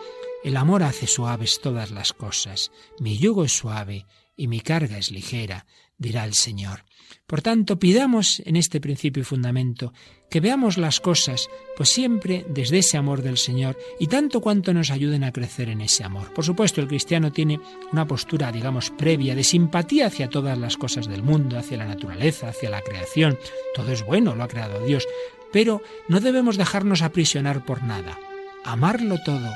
[0.43, 2.71] el amor hace suaves todas las cosas.
[2.99, 5.65] Mi yugo es suave y mi carga es ligera,
[5.97, 6.85] dirá el Señor.
[7.27, 9.93] Por tanto, pidamos en este principio y fundamento
[10.33, 14.89] que veamos las cosas, pues siempre desde ese amor del Señor y tanto cuanto nos
[14.89, 16.33] ayuden a crecer en ese amor.
[16.33, 17.59] Por supuesto, el cristiano tiene
[17.91, 22.47] una postura, digamos, previa de simpatía hacia todas las cosas del mundo, hacia la naturaleza,
[22.49, 23.37] hacia la creación.
[23.75, 25.07] Todo es bueno, lo ha creado Dios,
[25.51, 28.17] pero no debemos dejarnos aprisionar por nada.
[28.65, 29.51] Amarlo todo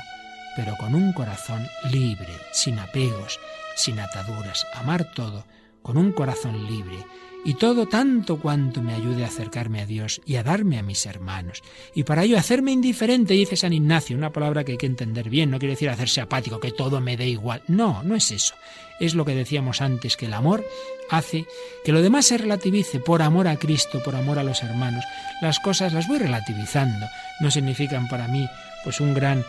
[0.54, 3.38] pero con un corazón libre, sin apegos,
[3.76, 5.44] sin ataduras, amar todo,
[5.88, 6.98] con un corazón libre,
[7.46, 11.06] y todo tanto cuanto me ayude a acercarme a Dios y a darme a mis
[11.06, 11.62] hermanos.
[11.94, 15.50] Y para ello hacerme indiferente, dice San Ignacio, una palabra que hay que entender bien,
[15.50, 17.62] no quiere decir hacerse apático, que todo me dé igual.
[17.68, 18.54] No, no es eso.
[19.00, 20.62] Es lo que decíamos antes, que el amor
[21.08, 21.46] hace
[21.86, 25.06] que lo demás se relativice por amor a Cristo, por amor a los hermanos.
[25.40, 27.06] Las cosas las voy relativizando.
[27.40, 28.46] No significan para mí
[28.84, 29.42] pues un gran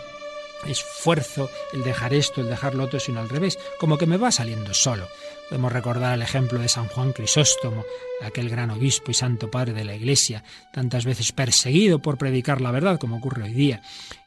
[0.66, 4.32] esfuerzo el dejar esto, el dejar lo otro, sino al revés, como que me va
[4.32, 5.08] saliendo solo.
[5.50, 7.84] Podemos recordar el ejemplo de San Juan Crisóstomo,
[8.22, 12.70] aquel gran obispo y santo padre de la Iglesia, tantas veces perseguido por predicar la
[12.70, 13.82] verdad, como ocurre hoy día.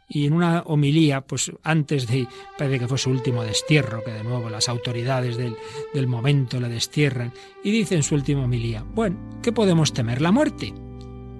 [0.08, 2.26] Y en una homilía, pues antes de,
[2.58, 5.56] que fue su último destierro, que de nuevo las autoridades del,
[5.94, 7.32] del momento le destierran,
[7.62, 10.20] y dice en su última homilía, bueno, ¿qué podemos temer?
[10.20, 10.74] La muerte.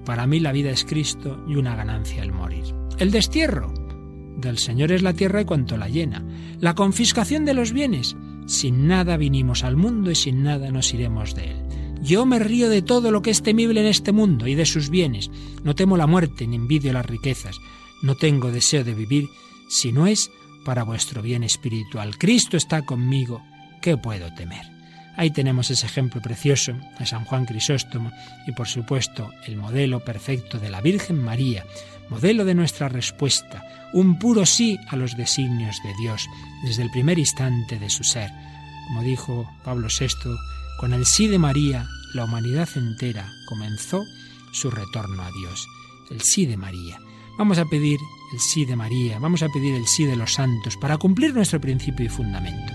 [0.07, 2.73] Para mí la vida es Cristo y una ganancia el morir.
[2.99, 3.75] El destierro,
[4.37, 6.25] del Señor es la tierra y cuanto la llena.
[6.61, 8.17] La confiscación de los bienes.
[8.47, 11.57] Sin nada vinimos al mundo y sin nada nos iremos de él.
[12.03, 14.91] Yo me río de todo lo que es temible en este mundo y de sus
[14.91, 15.31] bienes.
[15.63, 17.57] No temo la muerte ni envidio las riquezas.
[18.03, 19.29] No tengo deseo de vivir
[19.69, 20.31] si no es
[20.65, 22.19] para vuestro bien espiritual.
[22.19, 23.43] Cristo está conmigo.
[23.81, 24.73] ¿Qué puedo temer?
[25.17, 28.11] Ahí tenemos ese ejemplo precioso de San Juan Crisóstomo
[28.47, 31.65] y por supuesto el modelo perfecto de la Virgen María,
[32.13, 36.29] modelo de nuestra respuesta, un puro sí a los designios de Dios
[36.63, 38.31] desde el primer instante de su ser.
[38.87, 40.37] Como dijo Pablo VI,
[40.79, 44.05] con el sí de María, la humanidad entera comenzó
[44.53, 45.67] su retorno a Dios.
[46.11, 46.99] El sí de María.
[47.39, 47.99] Vamos a pedir
[48.35, 51.63] el sí de María, vamos a pedir el sí de los santos para cumplir nuestro
[51.63, 52.75] principio y fundamento.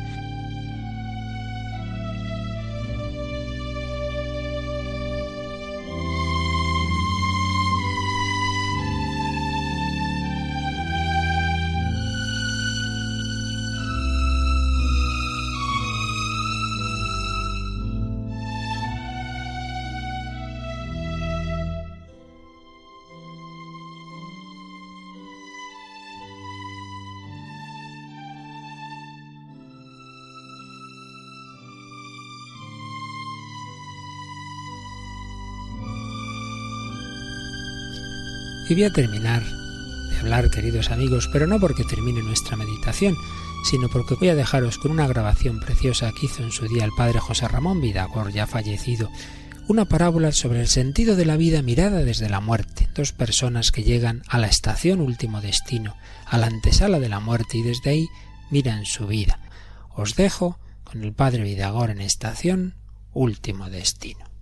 [38.70, 39.44] Y voy a terminar
[40.10, 43.16] de hablar, queridos amigos, pero no porque termine nuestra meditación,
[43.64, 46.92] sino porque voy a dejaros con una grabación preciosa que hizo en su día el
[46.92, 49.10] padre José Ramón Vidagor, ya fallecido,
[49.70, 53.84] una parábola sobre el sentido de la vida mirada desde la muerte, dos personas que
[53.84, 58.08] llegan a la estación último destino, a la antesala de la muerte y desde ahí
[58.50, 59.40] miran su vida.
[59.96, 62.76] Os dejo con el padre Vidagor en estación
[63.14, 64.37] último destino.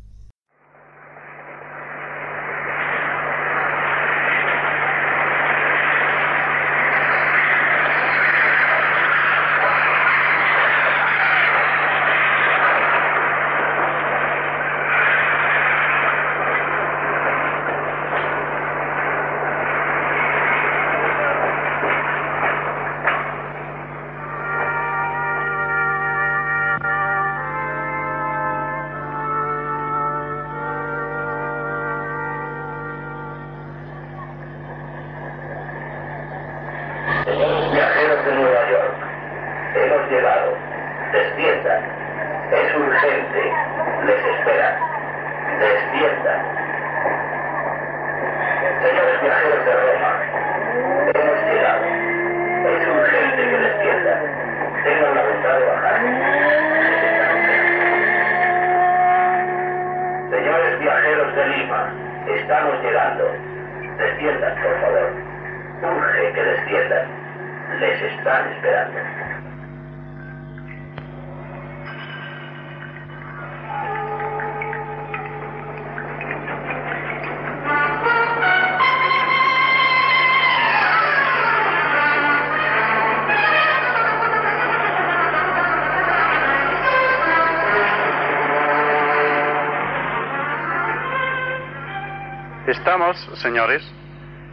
[93.45, 93.84] Señores,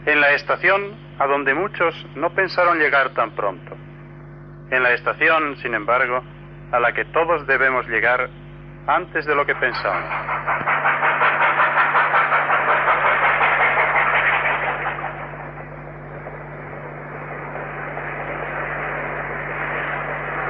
[0.05, 3.75] en la estación a donde muchos no pensaron llegar tan pronto.
[4.69, 6.21] En la estación, sin embargo,
[6.71, 8.29] a la que todos debemos llegar
[8.85, 10.07] antes de lo que pensamos.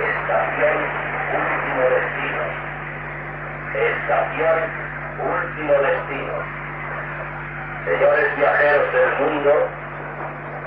[0.03, 0.77] Estación
[1.39, 2.43] último destino.
[3.73, 4.57] Estación
[5.31, 6.62] último destino.
[7.85, 9.51] Señores viajeros del mundo,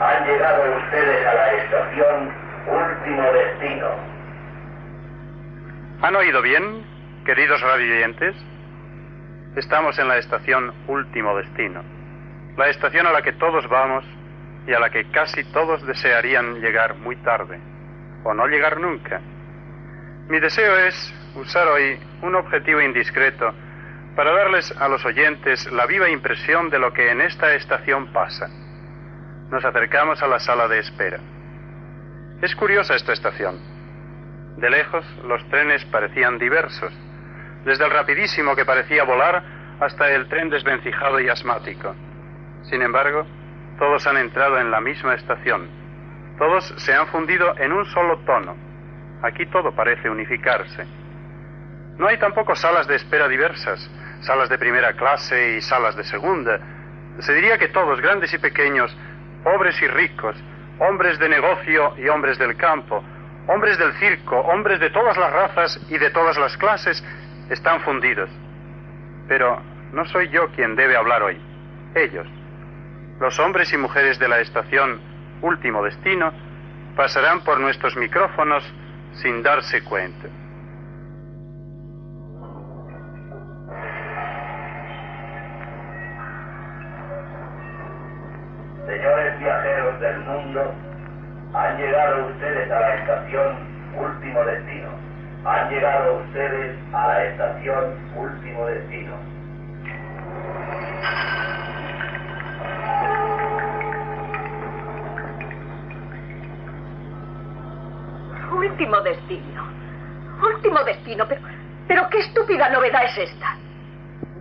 [0.00, 2.32] han llegado ustedes a la estación
[2.66, 3.88] Último Destino.
[6.02, 6.84] ¿Han oído bien,
[7.24, 8.36] queridos radioyentes?
[9.56, 11.82] Estamos en la estación Último Destino,
[12.58, 14.04] la estación a la que todos vamos
[14.66, 17.58] y a la que casi todos desearían llegar muy tarde,
[18.24, 19.22] o no llegar nunca.
[20.28, 23.54] Mi deseo es usar hoy un objetivo indiscreto
[24.16, 28.48] para darles a los oyentes la viva impresión de lo que en esta estación pasa.
[29.50, 31.20] Nos acercamos a la sala de espera.
[32.40, 33.60] Es curiosa esta estación.
[34.56, 36.92] De lejos los trenes parecían diversos,
[37.64, 39.44] desde el rapidísimo que parecía volar
[39.80, 41.94] hasta el tren desvencijado y asmático.
[42.62, 43.26] Sin embargo,
[43.78, 45.68] todos han entrado en la misma estación.
[46.38, 48.56] Todos se han fundido en un solo tono.
[49.22, 50.86] Aquí todo parece unificarse.
[51.98, 53.90] No hay tampoco salas de espera diversas,
[54.26, 56.58] salas de primera clase y salas de segunda.
[57.20, 58.94] Se diría que todos, grandes y pequeños,
[59.44, 60.36] pobres y ricos,
[60.80, 63.02] hombres de negocio y hombres del campo,
[63.46, 67.02] hombres del circo, hombres de todas las razas y de todas las clases,
[67.48, 68.28] están fundidos.
[69.28, 69.62] Pero
[69.92, 71.40] no soy yo quien debe hablar hoy,
[71.94, 72.26] ellos.
[73.20, 75.00] Los hombres y mujeres de la estación
[75.40, 76.32] Último Destino
[76.96, 78.64] pasarán por nuestros micrófonos
[79.22, 80.28] sin darse cuenta.
[90.00, 90.74] Del mundo,
[91.54, 93.56] han llegado ustedes a la estación
[93.96, 94.88] Último Destino.
[95.44, 99.14] Han llegado ustedes a la estación Último Destino.
[108.52, 109.64] Último destino.
[110.42, 111.26] Último destino.
[111.28, 111.40] Pero,
[111.88, 113.56] pero qué estúpida novedad es esta.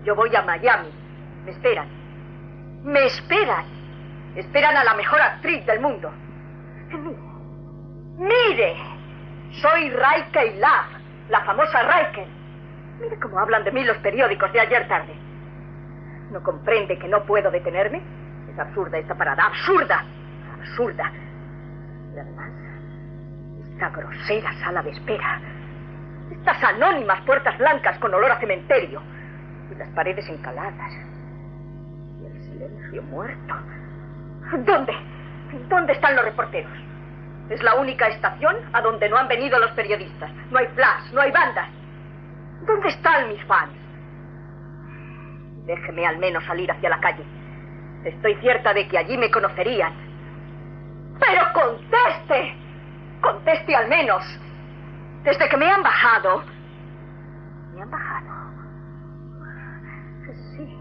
[0.04, 0.90] Yo voy a Miami.
[1.46, 1.88] Me esperan.
[2.84, 3.75] Me esperan.
[4.36, 6.12] Esperan a la mejor actriz del mundo.
[8.18, 8.76] Mire,
[9.62, 12.28] soy Raike Love, la famosa Raike.
[13.00, 15.14] Mire cómo hablan de mí los periódicos de ayer tarde.
[16.32, 18.02] ¿No comprende que no puedo detenerme?
[18.52, 20.04] Es absurda esta parada, absurda,
[20.60, 21.12] absurda.
[22.14, 22.52] Y además,
[23.72, 25.40] esta grosera sala de espera,
[26.32, 29.02] estas anónimas puertas blancas con olor a cementerio,
[29.72, 30.92] y las paredes encaladas,
[32.22, 33.56] y el silencio muerto
[34.52, 34.94] ¿Dónde?
[35.70, 36.72] ¿Dónde están los reporteros?
[37.50, 40.32] Es la única estación a donde no han venido los periodistas.
[40.52, 41.70] No hay flash, no hay bandas.
[42.66, 43.72] ¿Dónde están mis fans?
[45.66, 47.24] Déjeme al menos salir hacia la calle.
[48.04, 49.94] Estoy cierta de que allí me conocerían.
[51.20, 52.56] Pero conteste.
[53.22, 54.24] Conteste al menos.
[55.24, 56.44] Desde que me han bajado.
[57.74, 58.28] Me han bajado.
[60.56, 60.78] Sí.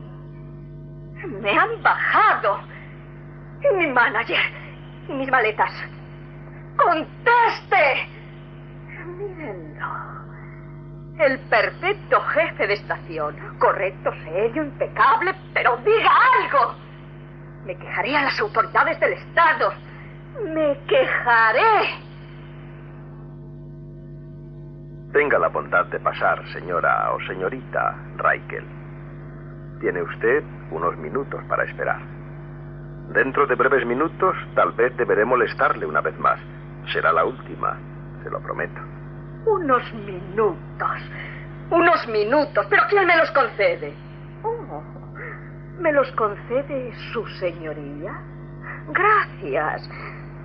[1.41, 2.74] Me han bajado.
[3.73, 4.39] Mi manager.
[5.09, 5.73] Y mis maletas.
[6.77, 8.09] ¡Conteste!
[9.07, 9.87] Mírenlo.
[11.19, 13.37] El perfecto jefe de estación.
[13.59, 16.11] Correcto, serio, impecable, pero diga
[16.43, 16.75] algo.
[17.65, 19.73] Me quejaré a las autoridades del Estado.
[20.43, 22.05] Me quejaré.
[25.13, 28.67] Tenga la bondad de pasar, señora o señorita Raikel.
[29.81, 32.14] Tiene usted unos minutos para esperar.
[33.13, 36.41] Dentro de breves minutos, tal vez deberé molestarle una vez más.
[36.93, 37.79] Será la última,
[38.23, 38.81] se lo prometo.
[39.47, 41.11] Unos minutos.
[41.71, 42.67] Unos minutos.
[42.69, 43.95] ¿Pero quién me los concede?
[44.43, 44.83] Oh,
[45.79, 48.21] ¿Me los concede su señoría?
[48.89, 49.89] Gracias.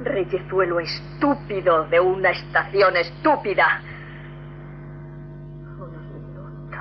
[0.01, 3.81] Reyezuelo estúpido de una estación estúpida.
[5.77, 6.77] Unos minutos.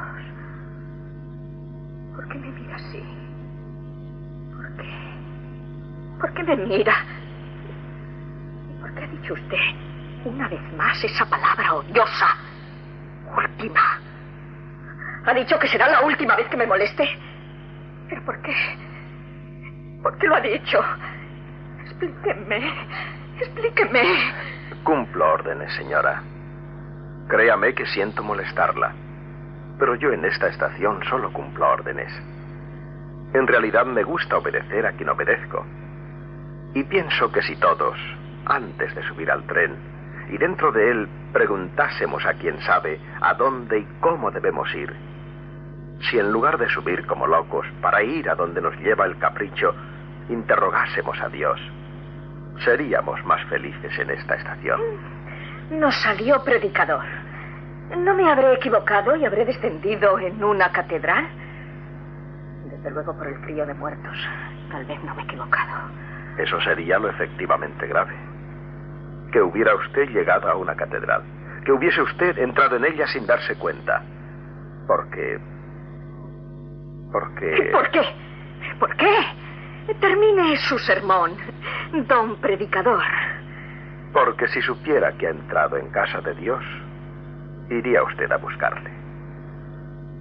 [2.14, 3.17] ¿Por qué me mira así?
[6.20, 6.94] ¿Por qué me mira?
[8.80, 9.58] ¿Por qué ha dicho usted
[10.24, 12.26] una vez más esa palabra odiosa?
[13.36, 14.00] Última.
[15.26, 17.08] Ha dicho que será la última vez que me moleste.
[18.08, 18.54] ¿Pero por qué?
[20.02, 20.80] ¿Por qué lo ha dicho?
[21.82, 22.72] Explíqueme.
[23.38, 24.02] Explíqueme.
[24.82, 26.22] Cumplo órdenes, señora.
[27.28, 28.92] Créame que siento molestarla.
[29.78, 32.12] Pero yo en esta estación solo cumplo órdenes.
[33.34, 35.64] En realidad me gusta obedecer a quien obedezco.
[36.74, 37.98] Y pienso que si todos,
[38.46, 39.76] antes de subir al tren,
[40.30, 44.94] y dentro de él preguntásemos a quien sabe a dónde y cómo debemos ir,
[46.02, 49.74] si en lugar de subir como locos para ir a donde nos lleva el capricho,
[50.28, 51.60] interrogásemos a Dios,
[52.64, 54.80] seríamos más felices en esta estación.
[55.70, 57.04] Nos salió predicador.
[57.96, 61.26] ¿No me habré equivocado y habré descendido en una catedral?
[62.70, 64.16] Desde luego por el frío de muertos.
[64.70, 65.90] Tal vez no me he equivocado.
[66.38, 68.14] Eso sería lo efectivamente grave.
[69.32, 71.22] Que hubiera usted llegado a una catedral.
[71.64, 74.02] Que hubiese usted entrado en ella sin darse cuenta.
[74.86, 75.38] Porque...
[77.12, 77.70] Porque...
[77.72, 78.02] ¿Por qué?
[78.78, 79.94] ¿Por qué?
[80.00, 81.32] Termine su sermón,
[82.06, 83.02] don predicador.
[84.12, 86.62] Porque si supiera que ha entrado en casa de Dios,
[87.70, 88.90] iría usted a buscarle.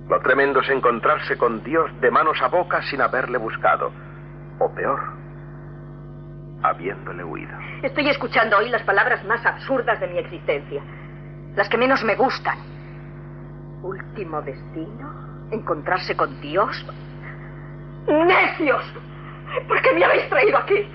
[0.09, 3.91] Lo tremendo es encontrarse con Dios de manos a boca sin haberle buscado.
[4.59, 5.16] O peor,
[6.63, 7.57] habiéndole huido.
[7.83, 10.81] Estoy escuchando hoy las palabras más absurdas de mi existencia.
[11.55, 12.57] Las que menos me gustan.
[13.81, 15.47] Último destino.
[15.51, 16.85] Encontrarse con Dios.
[18.07, 18.83] ¡Necios!
[19.67, 20.87] ¿Por qué me habéis traído aquí?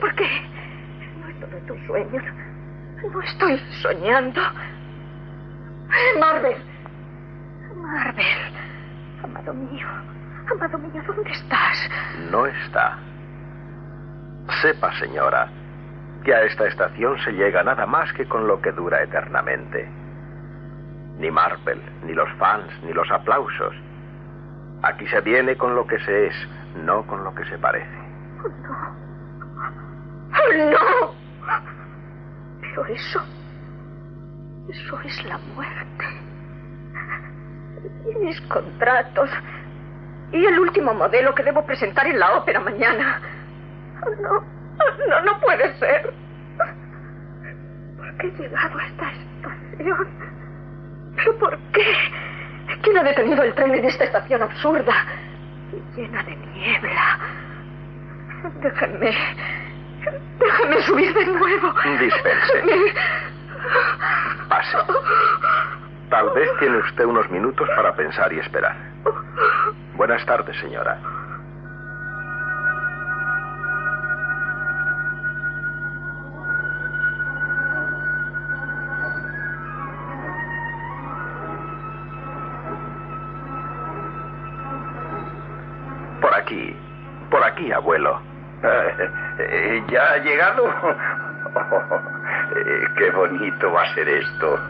[0.00, 0.28] ¿Por qué?
[1.20, 2.22] No es todo tu sueño.
[3.12, 4.40] No estoy soñando.
[6.18, 6.56] Marvel.
[7.76, 8.54] Marvel.
[9.22, 9.86] Amado mío.
[10.50, 11.90] Amado mío, ¿dónde estás?
[12.30, 12.98] No está.
[14.62, 15.48] Sepa, señora,
[16.24, 19.88] que a esta estación se llega nada más que con lo que dura eternamente.
[21.18, 23.74] Ni Marvel, ni los fans, ni los aplausos.
[24.82, 27.98] Aquí se viene con lo que se es, no con lo que se parece.
[28.42, 29.00] Oh, no.
[30.32, 31.14] Oh, no.
[32.60, 33.20] Pero eso.
[34.68, 36.04] Eso es la muerte.
[38.10, 39.30] Y mis contratos.
[40.32, 43.20] Y el último modelo que debo presentar en la ópera mañana.
[44.22, 44.44] No.
[45.08, 46.12] No, no puede ser.
[47.96, 50.08] ¿Por qué he llegado a esta estación?
[51.16, 51.94] ¿Pero por qué?
[52.82, 54.94] ¿Quién ha detenido el tren en esta estación absurda
[55.72, 57.18] y llena de niebla?
[58.62, 59.14] Déjenme.
[60.38, 61.74] Déjenme subir de nuevo.
[61.98, 62.94] Dispense.
[64.48, 64.78] Pase.
[66.08, 68.74] Tal vez tiene usted unos minutos para pensar y esperar.
[69.96, 70.98] Buenas tardes, señora.
[89.88, 90.64] ¿Ya ha llegado?
[92.52, 94.56] Eh, qué bonito va a ser esto.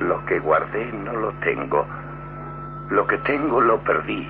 [0.00, 1.86] Lo que guardé no lo tengo.
[2.90, 4.28] Lo que tengo lo perdí.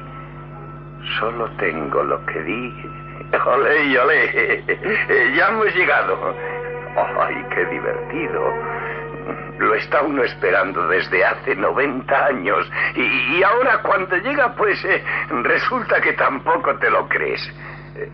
[1.19, 2.91] Solo tengo lo que di.
[3.47, 4.65] Olé, olé.
[5.35, 6.37] Ya hemos llegado.
[6.97, 8.43] ¡Ay, qué divertido!
[9.59, 12.71] Lo está uno esperando desde hace 90 años.
[12.97, 13.03] Y,
[13.37, 15.03] y ahora cuando llega, pues eh,
[15.43, 17.41] resulta que tampoco te lo crees.
[17.97, 18.11] Eh,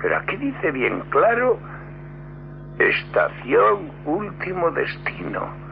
[0.00, 1.58] pero aquí dice bien claro,
[2.78, 5.68] estación último destino.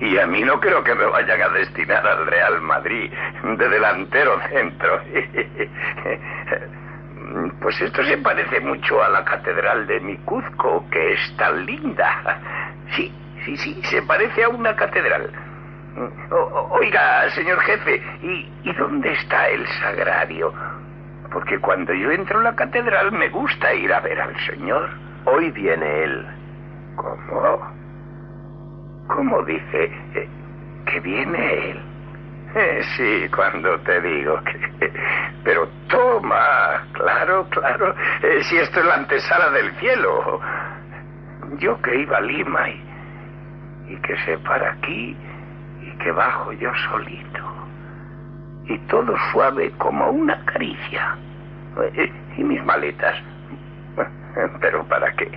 [0.00, 4.40] Y a mí no creo que me vayan a destinar al Real Madrid de delantero
[4.48, 5.00] centro.
[7.60, 12.40] Pues esto se parece mucho a la catedral de Micuzco, que es tan linda.
[12.96, 13.12] Sí,
[13.44, 15.30] sí, sí, se parece a una catedral.
[16.30, 20.52] O- oiga, señor jefe, ¿y, ¿y dónde está el sagrario?
[21.32, 24.88] Porque cuando yo entro a la catedral me gusta ir a ver al señor.
[25.24, 26.26] Hoy viene él.
[26.96, 27.60] ¿Cómo?
[29.08, 29.84] ¿Cómo dice
[30.14, 30.28] eh,
[30.86, 31.82] que viene él?
[32.54, 34.90] Eh, sí, cuando te digo que...
[35.44, 40.40] Pero toma, claro, claro, eh, si esto es la antesala del cielo.
[41.58, 42.84] Yo que iba a Lima y,
[43.88, 45.16] y que se para aquí
[45.82, 47.42] y que bajo yo solito.
[48.66, 51.16] Y todo suave como una caricia.
[52.36, 53.16] Y mis maletas.
[54.60, 55.30] Pero ¿para qué?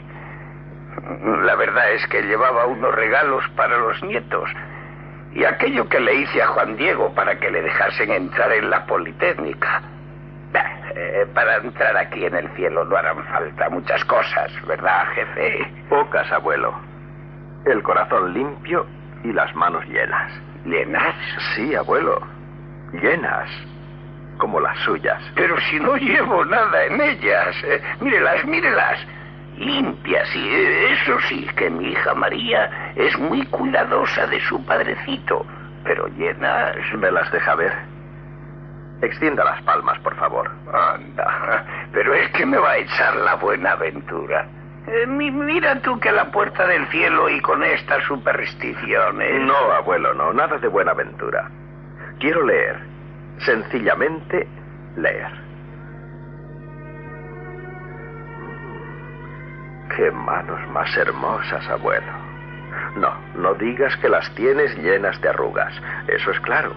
[1.43, 4.49] La verdad es que llevaba unos regalos para los nietos.
[5.33, 8.85] Y aquello que le hice a Juan Diego para que le dejasen entrar en la
[8.85, 9.81] Politécnica.
[10.93, 15.65] Eh, para entrar aquí en el cielo no harán falta muchas cosas, ¿verdad, jefe?
[15.87, 16.90] Pocas, abuelo.
[17.65, 18.85] El corazón limpio
[19.23, 20.31] y las manos llenas.
[20.65, 21.15] ¿Llenas?
[21.55, 22.19] Sí, abuelo.
[22.93, 23.49] Llenas.
[24.37, 25.21] Como las suyas.
[25.35, 27.55] Pero si no llevo nada en ellas.
[27.63, 28.99] Eh, mírelas, mírelas.
[29.57, 30.49] Limpias, y
[30.91, 35.45] eso sí, que mi hija María es muy cuidadosa de su padrecito.
[35.83, 36.75] Pero llenas.
[36.97, 37.73] ¿Me las deja ver?
[39.01, 40.49] Extienda las palmas, por favor.
[40.73, 44.47] Anda, pero es que me va a echar la buena aventura.
[44.87, 49.41] Eh, mi- mira tú que la puerta del cielo y con estas supersticiones.
[49.45, 50.33] No, abuelo, no.
[50.33, 51.49] Nada de buena aventura.
[52.19, 52.79] Quiero leer.
[53.39, 54.47] Sencillamente
[54.97, 55.31] leer.
[59.95, 62.11] Qué manos más hermosas, abuelo.
[62.95, 65.73] No, no digas que las tienes llenas de arrugas.
[66.07, 66.71] Eso es claro.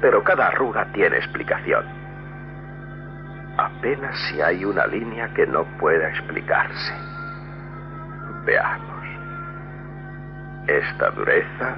[0.00, 1.84] Pero cada arruga tiene explicación.
[3.56, 6.92] Apenas si hay una línea que no pueda explicarse.
[8.44, 9.04] Veamos.
[10.66, 11.76] Esta dureza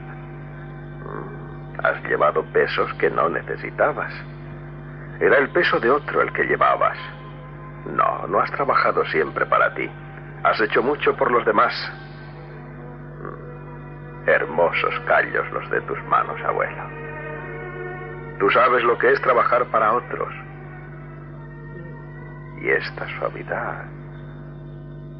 [1.04, 4.12] mm, Has llevado pesos que no necesitabas.
[5.20, 6.96] Era el peso de otro el que llevabas.
[7.86, 9.90] No, no has trabajado siempre para ti.
[10.44, 11.74] Has hecho mucho por los demás.
[13.20, 16.82] Mm, Hermosos callos los de tus manos, abuelo.
[18.38, 20.45] Tú sabes lo que es trabajar para otros.
[22.62, 23.84] Y esta suavidad.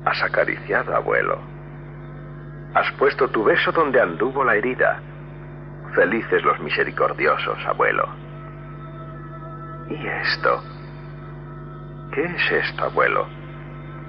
[0.05, 1.39] Has acariciado, abuelo.
[2.75, 5.01] Has puesto tu beso donde anduvo la herida.
[5.95, 8.09] Felices los misericordiosos, abuelo.
[9.89, 10.63] ¿Y esto?
[12.13, 13.27] ¿Qué es esto, abuelo?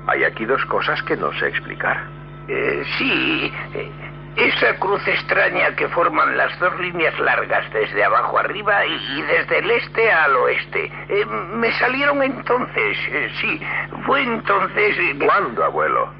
[0.07, 2.07] Hay aquí dos cosas que no sé explicar.
[2.47, 3.91] Eh, sí, eh,
[4.38, 9.59] esa cruz extraña que forman las dos líneas largas desde abajo arriba y, y desde
[9.59, 10.91] el este al oeste.
[11.09, 13.61] Eh, me salieron entonces, eh, sí,
[14.05, 14.95] fue entonces...
[14.99, 16.13] eh, ¿Cuándo, abuelo?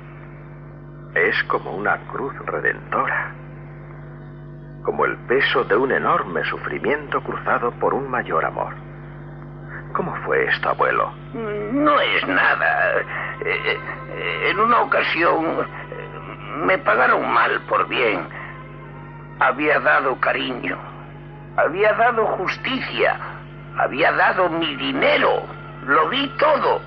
[1.14, 3.36] Es como una cruz redentora.
[4.84, 8.74] Como el peso de un enorme sufrimiento cruzado por un mayor amor.
[9.94, 11.12] ¿Cómo fue esto, abuelo?
[11.34, 12.94] No es nada.
[13.46, 13.80] Eh,
[14.50, 15.68] en una ocasión
[16.66, 18.28] me pagaron mal por bien.
[19.40, 20.78] Había dado cariño,
[21.58, 23.20] había dado justicia,
[23.78, 25.44] había dado mi dinero,
[25.86, 26.82] lo di todo.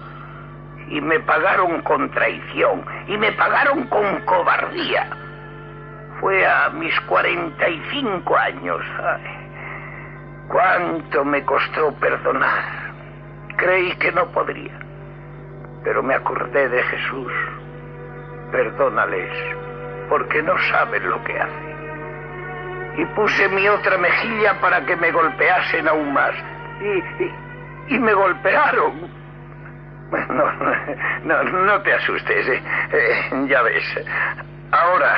[0.88, 5.08] Y me pagaron con traición, y me pagaron con cobardía.
[6.20, 8.82] Fue a mis 45 años.
[8.98, 9.24] Ay,
[10.48, 12.90] cuánto me costó perdonar.
[13.56, 14.78] Creí que no podría,
[15.84, 17.32] pero me acordé de Jesús.
[18.51, 19.30] Perdónales,
[20.09, 21.70] porque no saben lo que hacen.
[22.96, 26.34] Y puse mi otra mejilla para que me golpeasen aún más.
[26.80, 29.20] Y, y, me golpearon.
[31.22, 32.62] No, no, no te asustes, eh.
[32.92, 33.84] Eh, ya ves.
[34.72, 35.14] Ahora,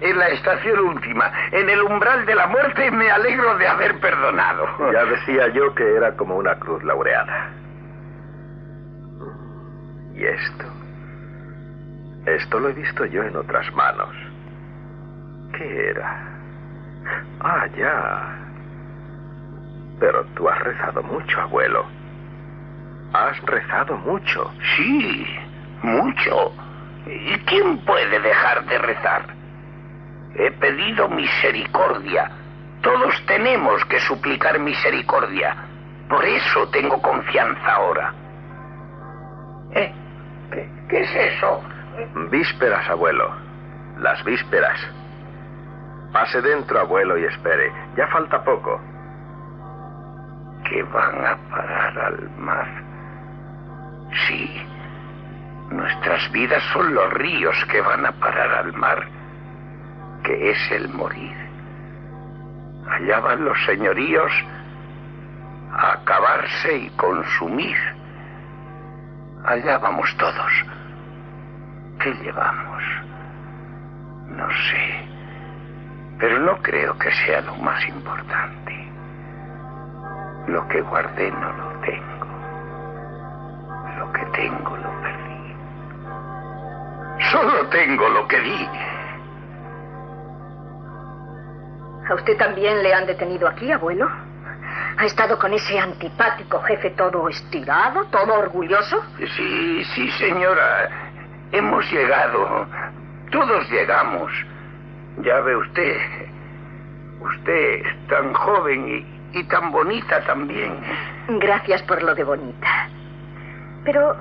[0.00, 4.66] en la estación última, en el umbral de la muerte, me alegro de haber perdonado.
[4.92, 7.50] Ya decía yo que era como una cruz laureada.
[10.14, 10.75] ¿Y esto?
[12.26, 14.14] Esto lo he visto yo en otras manos.
[15.56, 16.28] ¿Qué era?
[17.40, 18.36] Ah, ya.
[20.00, 21.86] Pero tú has rezado mucho, abuelo.
[23.12, 24.52] Has rezado mucho.
[24.76, 25.24] Sí,
[25.82, 26.52] mucho.
[27.06, 29.22] ¿Y quién puede dejar de rezar?
[30.34, 32.30] He pedido misericordia.
[32.82, 35.56] Todos tenemos que suplicar misericordia.
[36.08, 38.12] Por eso tengo confianza ahora.
[39.74, 39.92] ¿Eh?
[40.50, 41.62] ¿Qué, qué es eso?
[42.30, 43.30] Vísperas, abuelo.
[43.98, 44.78] Las vísperas.
[46.12, 47.72] Pase dentro, abuelo, y espere.
[47.96, 48.80] Ya falta poco.
[50.68, 52.66] Que van a parar al mar.
[54.26, 54.66] Sí.
[55.70, 59.08] Nuestras vidas son los ríos que van a parar al mar,
[60.22, 61.36] que es el morir.
[62.88, 64.32] Allá van los señoríos
[65.72, 67.76] a acabarse y consumir.
[69.44, 70.75] Allá vamos todos.
[71.98, 72.82] ¿Qué llevamos?
[74.28, 75.08] No sé.
[76.18, 78.90] Pero no creo que sea lo más importante.
[80.48, 82.26] Lo que guardé no lo tengo.
[83.98, 85.54] Lo que tengo lo perdí.
[87.30, 88.68] Solo tengo lo que di.
[92.08, 94.08] ¿A usted también le han detenido aquí, abuelo?
[94.98, 99.02] ¿Ha estado con ese antipático jefe todo estirado, todo orgulloso?
[99.18, 101.05] Sí, sí, señora.
[101.52, 102.66] Hemos llegado.
[103.30, 104.32] Todos llegamos.
[105.18, 105.96] Ya ve usted.
[107.20, 110.72] Usted es tan joven y, y tan bonita también.
[111.28, 112.88] Gracias por lo de bonita.
[113.84, 114.16] Pero,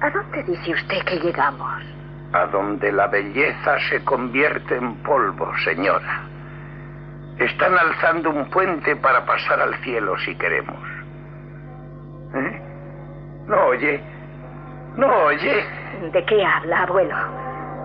[0.00, 1.82] ¿a dónde dice usted que llegamos?
[2.32, 6.22] A donde la belleza se convierte en polvo, señora.
[7.38, 10.78] Están alzando un puente para pasar al cielo si queremos.
[12.34, 12.62] ¿Eh?
[13.46, 14.00] ¿No oye?
[14.96, 15.64] ¿No oye?
[16.12, 17.16] ¿De qué habla, abuelo?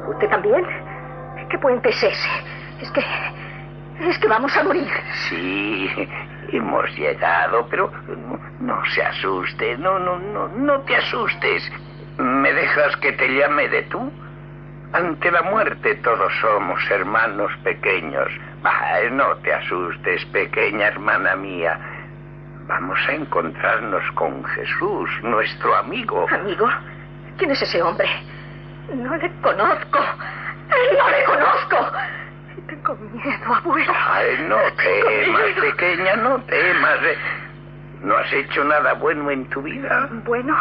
[0.10, 0.66] ¿Usted también?
[1.50, 2.30] ¿Qué puente es ese?
[2.82, 3.02] Es que...
[4.00, 4.92] Es que vamos a morir.
[5.28, 5.90] Sí,
[6.52, 11.72] hemos llegado, pero no, no se asuste, no, no, no, no te asustes.
[12.18, 14.12] ¿Me dejas que te llame de tú?
[14.94, 18.28] Ante la muerte todos somos hermanos pequeños.
[18.62, 21.80] Bah, no te asustes, pequeña hermana mía.
[22.68, 26.28] Vamos a encontrarnos con Jesús, nuestro amigo.
[26.30, 26.70] ¿Amigo?
[27.38, 28.08] ¿Quién es ese hombre?
[28.94, 30.00] No le conozco.
[30.00, 31.92] No le conozco.
[32.68, 33.94] Tengo miedo, abuelo.
[33.96, 37.00] Ay, no temas, pequeña, no temas.
[37.04, 37.18] Eh,
[38.02, 40.10] ¿No has hecho nada bueno en tu vida?
[40.26, 40.56] Bueno,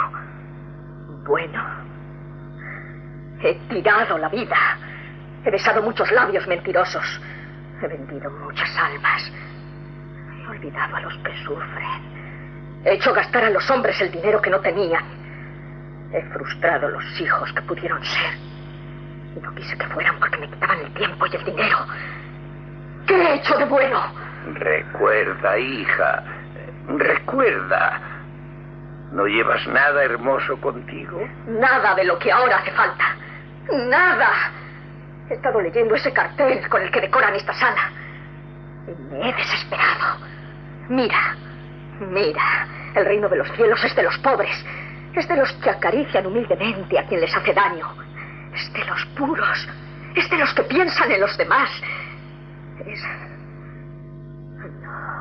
[1.26, 1.64] bueno.
[3.42, 4.56] He tirado la vida.
[5.44, 7.20] He besado muchos labios mentirosos.
[7.82, 9.32] He vendido muchas almas.
[10.42, 12.82] He olvidado a los que sufren.
[12.84, 15.04] He hecho gastar a los hombres el dinero que no tenían.
[16.12, 18.34] He frustrado los hijos que pudieron ser.
[19.36, 21.78] Y no quise que fueran porque me quitaban el tiempo y el dinero.
[23.06, 24.00] ¿Qué he hecho de bueno?
[24.54, 26.22] Recuerda, hija,
[26.88, 28.00] recuerda.
[29.12, 31.20] ¿No llevas nada hermoso contigo?
[31.46, 33.16] Nada de lo que ahora hace falta.
[33.72, 34.30] Nada.
[35.28, 37.90] He estado leyendo ese cartel con el que decoran esta sala.
[38.86, 40.18] Y me he desesperado.
[40.88, 41.36] Mira,
[42.00, 42.68] mira.
[42.94, 44.64] El reino de los cielos es de los pobres.
[45.16, 47.88] Es de los que acarician humildemente a quien les hace daño.
[48.54, 49.68] Es de los puros.
[50.14, 51.70] Es de los que piensan en los demás.
[52.84, 53.02] Es...
[54.82, 55.16] No.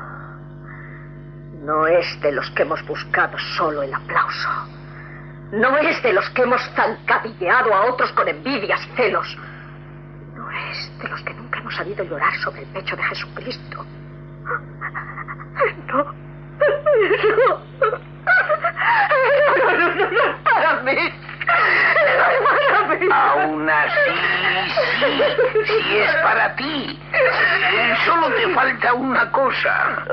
[1.64, 4.50] No es de los que hemos buscado solo el aplauso.
[5.52, 9.34] No es de los que hemos zancadilleado a otros con envidias celos.
[10.34, 13.86] No es de los que nunca hemos sabido llorar sobre el pecho de Jesucristo.
[15.86, 16.04] No.
[17.80, 18.15] No.
[18.86, 20.96] No, no, no, no, no, para mí.
[21.46, 23.06] No, para mí.
[23.12, 24.10] Aún así,
[24.94, 27.00] sí, sí es para ti.
[28.04, 30.04] Solo te falta una cosa.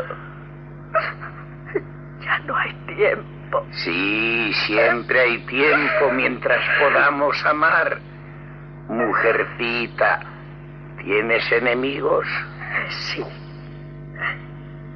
[2.21, 3.65] Ya no hay tiempo.
[3.71, 7.99] Sí, siempre hay tiempo mientras podamos amar.
[8.87, 10.19] Mujercita,
[11.03, 12.27] ¿tienes enemigos?
[12.89, 13.23] Sí.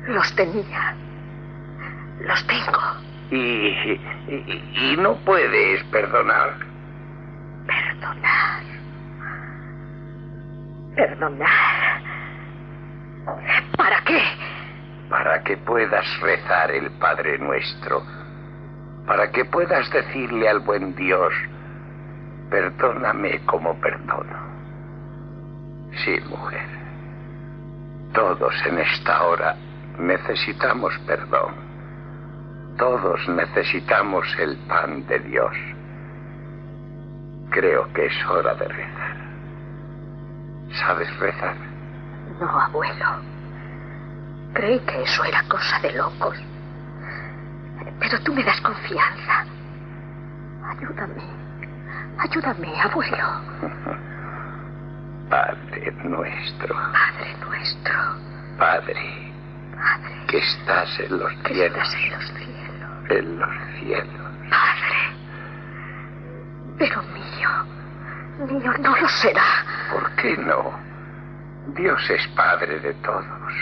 [0.08, 0.96] Los tenía.
[2.22, 3.07] Los tengo.
[3.32, 4.02] Y, y,
[4.76, 6.54] y no puedes perdonar.
[7.66, 8.64] Perdonar.
[10.96, 12.02] Perdonar.
[13.76, 14.22] ¿Para qué?
[15.10, 18.04] Para que puedas rezar el Padre Nuestro.
[19.06, 21.34] Para que puedas decirle al buen Dios,
[22.50, 24.48] perdóname como perdono.
[26.04, 26.68] Sí, mujer.
[28.14, 29.56] Todos en esta hora
[30.00, 31.66] necesitamos perdón.
[32.78, 35.56] Todos necesitamos el pan de Dios.
[37.50, 39.18] Creo que es hora de rezar.
[40.74, 41.56] ¿Sabes rezar?
[42.40, 43.22] No, abuelo.
[44.54, 46.38] Creí que eso era cosa de locos.
[48.00, 49.46] Pero tú me das confianza.
[50.70, 51.24] Ayúdame.
[52.20, 53.42] Ayúdame, abuelo.
[55.30, 56.76] Padre nuestro.
[56.76, 57.94] Padre nuestro.
[58.58, 59.34] Padre.
[59.76, 60.26] Padre.
[60.28, 61.78] Que estás en los que cielos.
[61.78, 62.66] Estás en los cielos.
[63.10, 63.49] En los
[63.80, 64.32] cielos.
[64.49, 64.97] Padre.
[66.78, 67.49] Pero mío.
[68.47, 69.66] Mío no lo será.
[69.91, 70.78] ¿Por qué no?
[71.76, 73.53] Dios es Padre de todos.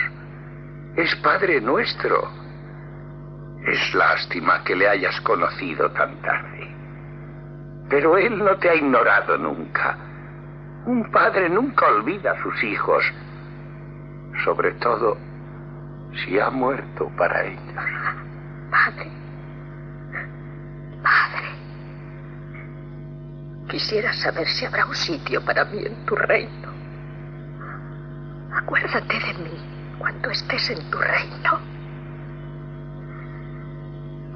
[0.96, 2.28] Es Padre nuestro.
[3.66, 6.74] Es lástima que le hayas conocido tan tarde.
[7.88, 9.96] Pero Él no te ha ignorado nunca.
[10.86, 13.04] Un padre nunca olvida a sus hijos,
[14.44, 15.16] sobre todo
[16.14, 17.74] si ha muerto para ellos.
[17.74, 17.96] Padre.
[18.70, 19.25] Padre.
[23.76, 26.72] Quisiera saber si habrá un sitio para mí en tu reino.
[28.50, 29.50] Acuérdate de mí
[29.98, 31.60] cuando estés en tu reino.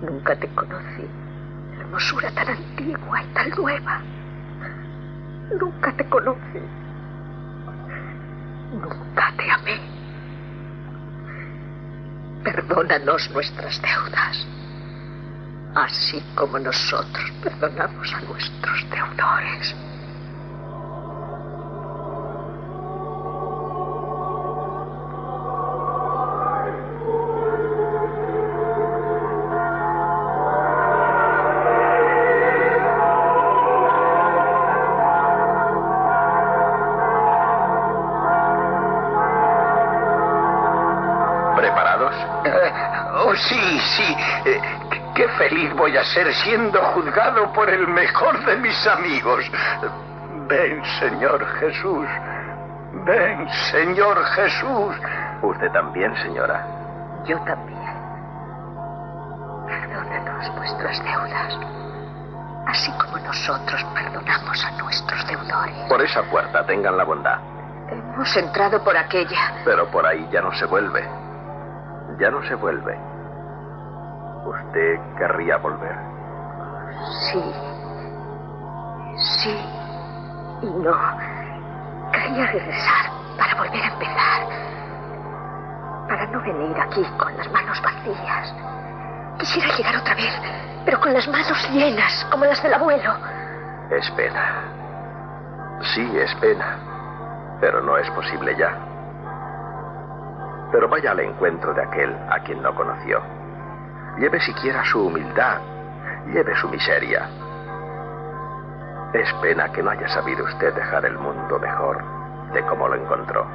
[0.03, 1.09] Nunca te conocí.
[1.79, 4.03] Hermosura tan antigua y tan nueva.
[5.59, 6.61] Nunca te conocí.
[8.75, 9.81] Nunca te amé.
[12.45, 14.47] Perdónanos nuestras deudas,
[15.75, 19.90] así como nosotros perdonamos a nuestros deudores.
[45.91, 49.45] Voy a ser siendo juzgado por el mejor de mis amigos.
[50.47, 52.07] Ven, Señor Jesús.
[53.05, 54.95] Ven, Señor Jesús.
[55.43, 56.65] Usted también, señora.
[57.25, 57.81] Yo también.
[59.67, 61.59] Perdónanos vuestras deudas,
[62.69, 65.75] así como nosotros perdonamos a nuestros deudores.
[65.89, 67.41] Por esa puerta tengan la bondad.
[67.89, 69.55] Hemos entrado por aquella.
[69.65, 71.03] Pero por ahí ya no se vuelve.
[72.21, 73.10] Ya no se vuelve.
[74.51, 75.97] ¿Usted querría volver?
[77.31, 77.55] Sí.
[79.17, 79.57] Sí.
[80.63, 80.93] Y no.
[82.11, 84.49] Quería regresar para volver a empezar.
[86.09, 88.53] Para no venir aquí con las manos vacías.
[89.39, 90.35] Quisiera llegar otra vez,
[90.85, 93.13] pero con las manos llenas, como las del abuelo.
[93.89, 94.65] Es pena.
[95.95, 96.77] Sí, es pena.
[97.61, 98.77] Pero no es posible ya.
[100.73, 103.40] Pero vaya al encuentro de aquel a quien no conoció.
[104.19, 105.61] Lleve siquiera su humildad.
[106.27, 107.29] Lleve su miseria.
[109.13, 112.03] Es pena que no haya sabido usted dejar el mundo mejor
[112.53, 113.47] de como lo encontró.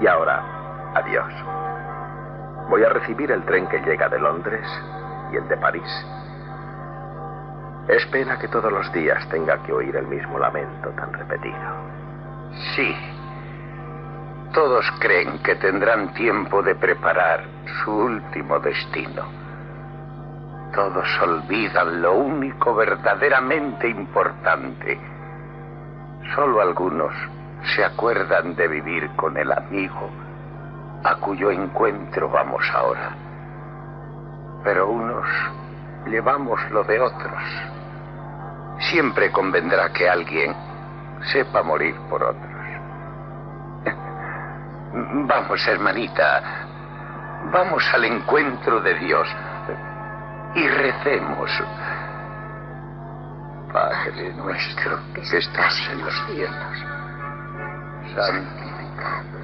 [0.00, 0.42] Y ahora,
[0.94, 1.32] adiós.
[2.68, 4.66] Voy a recibir el tren que llega de Londres
[5.32, 6.06] y el de París.
[7.88, 11.56] Es pena que todos los días tenga que oír el mismo lamento tan repetido.
[12.74, 13.15] Sí.
[14.56, 17.44] Todos creen que tendrán tiempo de preparar
[17.84, 19.22] su último destino.
[20.74, 24.98] Todos olvidan lo único verdaderamente importante.
[26.34, 27.12] Solo algunos
[27.74, 30.08] se acuerdan de vivir con el amigo
[31.04, 33.14] a cuyo encuentro vamos ahora.
[34.64, 35.28] Pero unos
[36.06, 37.42] llevamos lo de otros.
[38.90, 40.56] Siempre convendrá que alguien
[41.30, 42.55] sepa morir por otros.
[44.98, 46.42] Vamos, hermanita,
[47.52, 49.28] vamos al encuentro de Dios.
[50.54, 51.50] Y recemos.
[53.70, 56.78] Padre nuestro que estás en los cielos,
[58.14, 59.35] santificado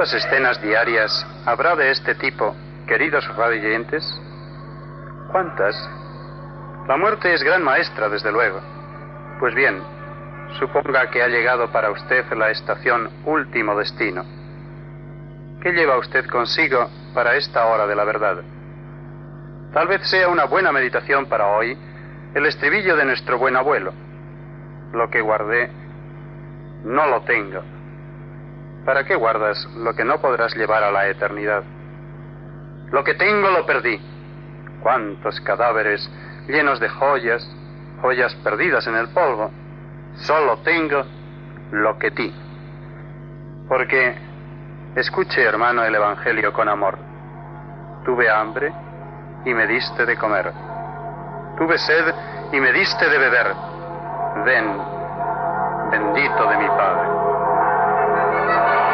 [0.00, 4.02] ¿Cuántas escenas diarias habrá de este tipo, queridos radioyentes?
[5.30, 5.76] ¿Cuántas?
[6.88, 8.62] La muerte es gran maestra, desde luego.
[9.38, 9.82] Pues bien,
[10.58, 14.24] suponga que ha llegado para usted la estación último destino.
[15.60, 18.38] ¿Qué lleva usted consigo para esta hora de la verdad?
[19.74, 21.76] Tal vez sea una buena meditación para hoy
[22.34, 23.92] el estribillo de nuestro buen abuelo.
[24.94, 25.70] Lo que guardé,
[26.84, 27.79] no lo tengo.
[28.90, 31.62] ¿Para qué guardas lo que no podrás llevar a la eternidad?
[32.90, 34.00] Lo que tengo lo perdí.
[34.82, 36.10] ¿Cuántos cadáveres
[36.48, 37.48] llenos de joyas,
[38.02, 39.52] joyas perdidas en el polvo?
[40.16, 41.04] Solo tengo
[41.70, 42.34] lo que di.
[43.68, 44.16] Porque
[44.96, 46.98] Escuche, hermano, el Evangelio con amor.
[48.04, 48.72] Tuve hambre
[49.44, 50.52] y me diste de comer.
[51.56, 52.12] Tuve sed
[52.50, 53.54] y me diste de beber.
[54.44, 54.82] Ven,
[55.92, 57.29] bendito de mi Padre.
[58.50, 58.89] Thank you.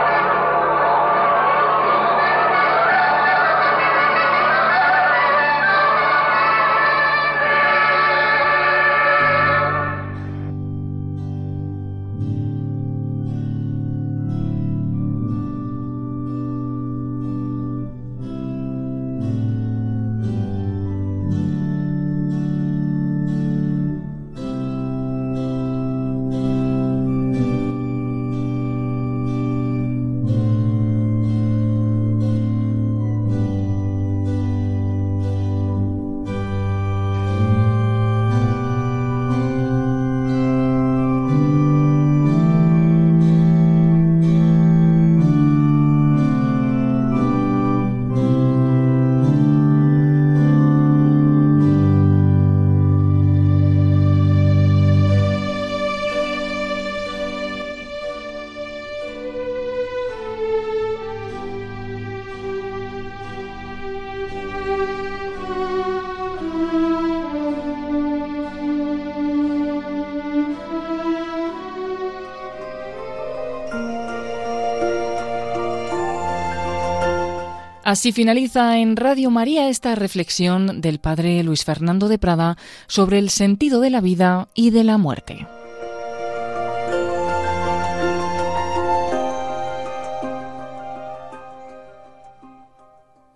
[77.97, 83.31] Así finaliza en Radio María esta reflexión del Padre Luis Fernando de Prada sobre el
[83.31, 85.47] sentido de la vida y de la muerte.